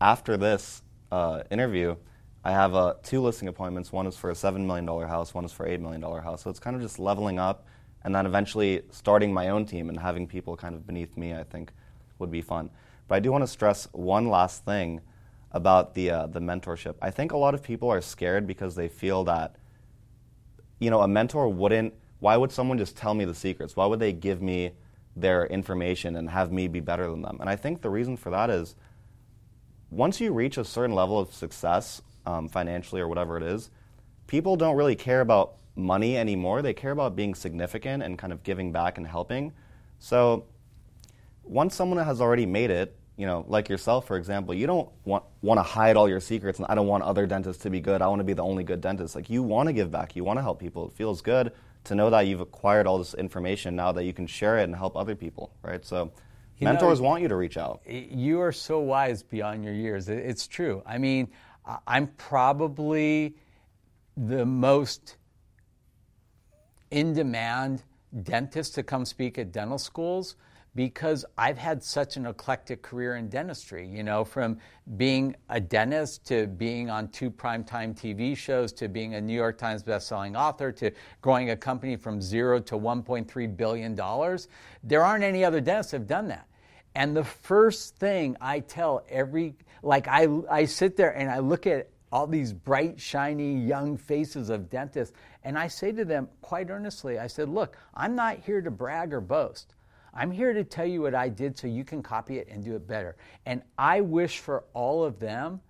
after 0.02 0.36
this 0.36 0.82
uh, 1.12 1.44
interview, 1.50 1.96
I 2.44 2.52
have 2.52 2.76
uh, 2.76 2.96
two 3.04 3.22
listing 3.22 3.48
appointments. 3.48 3.92
One 3.92 4.08
is 4.08 4.16
for 4.16 4.30
a 4.30 4.36
seven 4.36 4.66
million 4.66 4.86
dollar 4.86 5.08
house. 5.08 5.34
One 5.34 5.46
is 5.46 5.52
for 5.52 5.68
eight 5.68 5.82
million 5.82 6.02
dollar 6.02 6.22
house. 6.22 6.44
So 6.44 6.50
it's 6.50 6.60
kind 6.60 6.76
of 6.76 6.82
just 6.82 7.00
leveling 7.00 7.40
up, 7.40 7.66
and 8.04 8.16
then 8.16 8.26
eventually 8.26 8.84
starting 8.92 9.34
my 9.34 9.50
own 9.50 9.66
team 9.66 9.90
and 9.90 10.00
having 10.00 10.28
people 10.28 10.56
kind 10.56 10.76
of 10.76 10.86
beneath 10.88 11.16
me. 11.18 11.34
I 11.34 11.44
think 11.44 11.72
would 12.20 12.32
be 12.32 12.42
fun. 12.42 12.70
But 13.08 13.16
I 13.16 13.20
do 13.20 13.32
want 13.32 13.44
to 13.44 13.48
stress 13.48 13.88
one 13.92 14.28
last 14.30 14.66
thing 14.66 15.02
about 15.52 15.94
the 15.94 16.12
uh, 16.12 16.28
the 16.28 16.40
mentorship. 16.40 16.96
I 17.02 17.12
think 17.12 17.32
a 17.32 17.38
lot 17.38 17.54
of 17.54 17.64
people 17.64 17.90
are 17.90 18.02
scared 18.02 18.48
because 18.48 18.76
they 18.76 18.88
feel 18.88 19.24
that 19.26 19.56
you 20.80 20.90
know 20.90 21.02
a 21.02 21.08
mentor 21.08 21.50
wouldn't 21.50 21.94
why 22.20 22.36
would 22.36 22.52
someone 22.52 22.78
just 22.78 22.96
tell 22.98 23.14
me 23.14 23.26
the 23.26 23.36
secrets? 23.36 23.76
Why 23.76 23.86
would 23.86 24.00
they 24.00 24.12
give 24.12 24.42
me 24.42 24.72
their 25.16 25.46
information 25.48 26.16
and 26.16 26.30
have 26.30 26.52
me 26.52 26.68
be 26.68 26.80
better 26.80 27.10
than 27.10 27.22
them? 27.22 27.38
And 27.40 27.50
I 27.50 27.56
think 27.56 27.82
the 27.82 27.90
reason 27.90 28.18
for 28.18 28.30
that 28.32 28.50
is 28.50 28.76
once 29.90 30.20
you 30.20 30.34
reach 30.34 30.58
a 30.58 30.66
certain 30.66 30.96
level 30.96 31.20
of 31.20 31.34
success 31.34 32.02
um, 32.28 32.50
financially 32.50 33.02
or 33.02 33.08
whatever 33.08 33.38
it 33.38 33.44
is, 33.44 33.72
people 34.28 34.58
don't 34.58 34.76
really 34.76 34.96
care 34.96 35.22
about 35.22 35.56
money 35.76 36.18
anymore. 36.18 36.62
They 36.62 36.74
care 36.74 36.92
about 36.92 37.16
being 37.16 37.34
significant 37.34 38.04
and 38.04 38.18
kind 38.20 38.34
of 38.34 38.44
giving 38.44 38.72
back 38.72 38.98
and 38.98 39.08
helping. 39.08 39.54
So 40.00 40.46
once 41.44 41.74
someone 41.74 42.04
has 42.04 42.20
already 42.20 42.46
made 42.46 42.70
it, 42.70 42.96
you 43.16 43.26
know, 43.26 43.46
like 43.48 43.70
yourself, 43.70 44.06
for 44.06 44.18
example, 44.18 44.54
you 44.54 44.68
don't 44.68 44.90
want 45.06 45.24
want 45.42 45.58
to 45.58 45.64
hide 45.64 45.96
all 45.96 46.08
your 46.08 46.20
secrets, 46.20 46.60
and 46.60 46.68
I 46.70 46.76
don't 46.76 46.86
want 46.86 47.04
other 47.04 47.26
dentists 47.26 47.64
to 47.64 47.72
be 47.72 47.80
good. 47.80 48.02
I 48.02 48.08
want 48.08 48.20
to 48.20 48.24
be 48.24 48.34
the 48.34 48.44
only 48.44 48.64
good 48.64 48.82
dentist. 48.82 49.16
Like 49.16 49.30
you 49.30 49.42
want 49.42 49.68
to 49.68 49.74
give 49.74 49.90
back, 49.90 50.16
you 50.16 50.24
want 50.24 50.38
to 50.38 50.44
help 50.44 50.60
people. 50.60 50.88
It 50.88 50.94
feels 50.94 51.22
good 51.22 51.52
to 51.86 51.96
know 51.96 52.12
that 52.12 52.28
you've 52.28 52.42
acquired 52.42 52.86
all 52.86 53.00
this 53.00 53.16
information 53.16 53.76
now 53.76 53.92
that 53.94 54.04
you 54.04 54.14
can 54.14 54.28
share 54.28 54.60
it 54.60 54.66
and 54.66 54.76
help 54.76 54.96
other 54.96 55.16
people, 55.16 55.52
right? 55.64 55.84
So 55.84 56.12
you 56.58 56.66
mentors 56.66 57.00
know, 57.00 57.08
want 57.08 57.24
you 57.24 57.30
to 57.30 57.36
reach 57.36 57.58
out. 57.58 57.82
You 57.88 58.42
are 58.42 58.52
so 58.52 58.80
wise 58.80 59.24
beyond 59.24 59.64
your 59.64 59.74
years. 59.74 60.10
It's 60.10 60.48
true. 60.48 60.84
I 60.86 60.98
mean, 61.00 61.30
I'm 61.86 62.08
probably 62.18 63.36
the 64.16 64.46
most 64.46 65.18
in 66.92 67.14
demand 67.14 67.84
dentist 68.24 68.76
to 68.76 68.84
come 68.84 69.06
speak 69.06 69.38
at 69.38 69.52
dental 69.52 69.78
schools 69.78 70.36
because 70.76 71.26
I've 71.40 71.58
had 71.58 71.84
such 71.84 72.18
an 72.18 72.28
eclectic 72.28 72.84
career 72.84 73.16
in 73.16 73.30
dentistry, 73.30 73.88
you 73.88 74.04
know, 74.04 74.24
from 74.24 74.60
being 74.96 75.36
a 75.50 75.60
dentist 75.60 76.24
to 76.28 76.46
being 76.46 76.92
on 76.92 77.08
two 77.08 77.32
primetime 77.32 78.00
TV 78.00 78.38
shows 78.38 78.72
to 78.74 78.88
being 78.88 79.16
a 79.16 79.22
New 79.22 79.34
York 79.34 79.58
Times 79.58 79.82
bestselling 79.82 80.38
author 80.38 80.72
to 80.74 80.92
growing 81.22 81.50
a 81.50 81.58
company 81.58 81.96
from 81.96 82.22
zero 82.22 82.60
to 82.60 82.76
$1.3 82.76 83.58
billion. 83.58 83.96
There 84.84 85.04
aren't 85.04 85.24
any 85.24 85.44
other 85.44 85.60
dentists 85.60 85.92
that 85.92 85.98
have 85.98 86.08
done 86.08 86.28
that. 86.28 86.48
And 86.94 87.18
the 87.18 87.24
first 87.24 87.98
thing 87.98 88.38
I 88.40 88.60
tell 88.60 89.04
every, 89.10 89.56
like, 89.82 90.08
I, 90.08 90.28
I 90.50 90.66
sit 90.66 90.96
there 90.98 91.12
and 91.12 91.30
I 91.30 91.40
look 91.40 91.68
at 91.68 91.90
all 92.12 92.28
these 92.28 92.54
bright, 92.54 93.00
shiny, 93.00 93.56
young 93.60 93.98
faces 93.98 94.50
of 94.50 94.70
dentists, 94.70 95.16
and 95.44 95.58
I 95.58 95.68
say 95.68 95.92
to 95.92 96.06
them 96.06 96.30
quite 96.42 96.70
earnestly, 96.70 97.20
I 97.20 97.28
said, 97.28 97.50
Look, 97.50 97.78
I'm 97.94 98.16
not 98.16 98.40
here 98.40 98.62
to 98.62 98.72
brag 98.72 99.14
or 99.14 99.22
boast. 99.22 99.74
I'm 100.14 100.32
here 100.32 100.54
to 100.54 100.64
tell 100.64 100.86
you 100.86 101.02
what 101.02 101.14
I 101.14 101.30
did 101.30 101.58
so 101.58 101.68
you 101.68 101.84
can 101.84 102.02
copy 102.02 102.40
it 102.40 102.48
and 102.50 102.64
do 102.64 102.76
it 102.76 102.88
better. 102.88 103.18
And 103.46 103.62
I 103.78 104.02
wish 104.02 104.40
for 104.40 104.64
all 104.74 105.04
of 105.04 105.20
them 105.20 105.62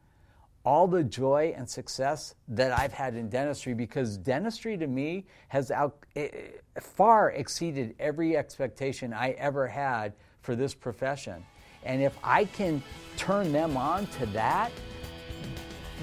all 0.63 0.87
the 0.87 1.03
joy 1.03 1.53
and 1.55 1.69
success 1.69 2.35
that 2.49 2.77
I've 2.77 2.91
had 2.91 3.15
in 3.15 3.29
dentistry 3.29 3.73
because 3.73 4.17
dentistry 4.17 4.77
to 4.77 4.87
me 4.87 5.25
has 5.47 5.71
out, 5.71 5.97
eh, 6.15 6.27
eh, 6.33 6.79
far 6.81 7.31
exceeded 7.31 7.95
every 7.99 8.35
expectation 8.35 9.13
I 9.13 9.31
ever 9.31 9.67
had 9.67 10.13
for 10.41 10.55
this 10.55 10.73
profession. 10.73 11.45
And 11.83 12.01
if 12.01 12.17
I 12.23 12.45
can 12.45 12.81
turn 13.15 13.51
them 13.51 13.77
on 13.77 14.07
to 14.07 14.25
that, 14.27 14.71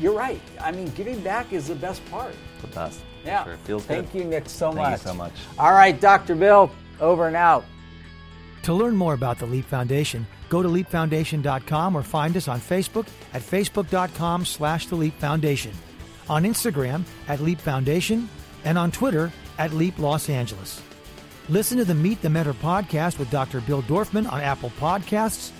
you're 0.00 0.16
right. 0.16 0.40
I 0.60 0.72
mean, 0.72 0.88
giving 0.90 1.20
back 1.20 1.52
is 1.52 1.68
the 1.68 1.74
best 1.74 2.04
part. 2.10 2.34
The 2.60 2.66
best. 2.68 3.00
Yeah. 3.24 3.44
Sure. 3.44 3.56
Feels 3.58 3.84
Thank 3.84 4.12
good. 4.12 4.18
you, 4.18 4.24
Nick, 4.24 4.48
so 4.48 4.66
Thank 4.66 4.76
much. 4.76 4.86
Thank 4.86 5.02
you 5.02 5.08
so 5.08 5.14
much. 5.14 5.32
All 5.58 5.72
right, 5.72 5.98
Dr. 5.98 6.34
Bill, 6.34 6.70
over 7.00 7.26
and 7.26 7.36
out. 7.36 7.64
To 8.64 8.72
learn 8.74 8.96
more 8.96 9.14
about 9.14 9.38
the 9.38 9.46
Leap 9.46 9.66
Foundation, 9.66 10.26
go 10.48 10.62
to 10.62 10.68
leapfoundation.com 10.68 11.96
or 11.96 12.02
find 12.02 12.36
us 12.36 12.48
on 12.48 12.60
Facebook 12.60 13.06
at 13.34 13.42
facebook.com 13.42 14.44
slash 14.46 14.86
the 14.86 14.96
Leap 14.96 15.14
Foundation, 15.18 15.72
on 16.28 16.44
Instagram 16.44 17.04
at 17.28 17.40
Leap 17.40 17.60
Foundation, 17.60 18.28
and 18.64 18.78
on 18.78 18.90
Twitter 18.90 19.30
at 19.58 19.72
Leap 19.72 19.98
Los 19.98 20.30
Angeles. 20.30 20.80
Listen 21.50 21.76
to 21.76 21.84
the 21.84 21.94
Meet 21.94 22.22
the 22.22 22.30
Mentor 22.30 22.54
podcast 22.54 23.18
with 23.18 23.30
Dr. 23.30 23.60
Bill 23.60 23.82
Dorfman 23.82 24.30
on 24.30 24.40
Apple 24.40 24.72
Podcasts, 24.80 25.50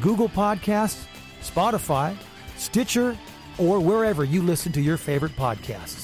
Google 0.00 0.28
Podcasts, 0.28 1.06
Spotify, 1.40 2.16
Stitcher, 2.56 3.16
or 3.58 3.80
wherever 3.80 4.24
you 4.24 4.42
listen 4.42 4.72
to 4.72 4.80
your 4.80 4.96
favorite 4.96 5.36
podcasts. 5.36 6.03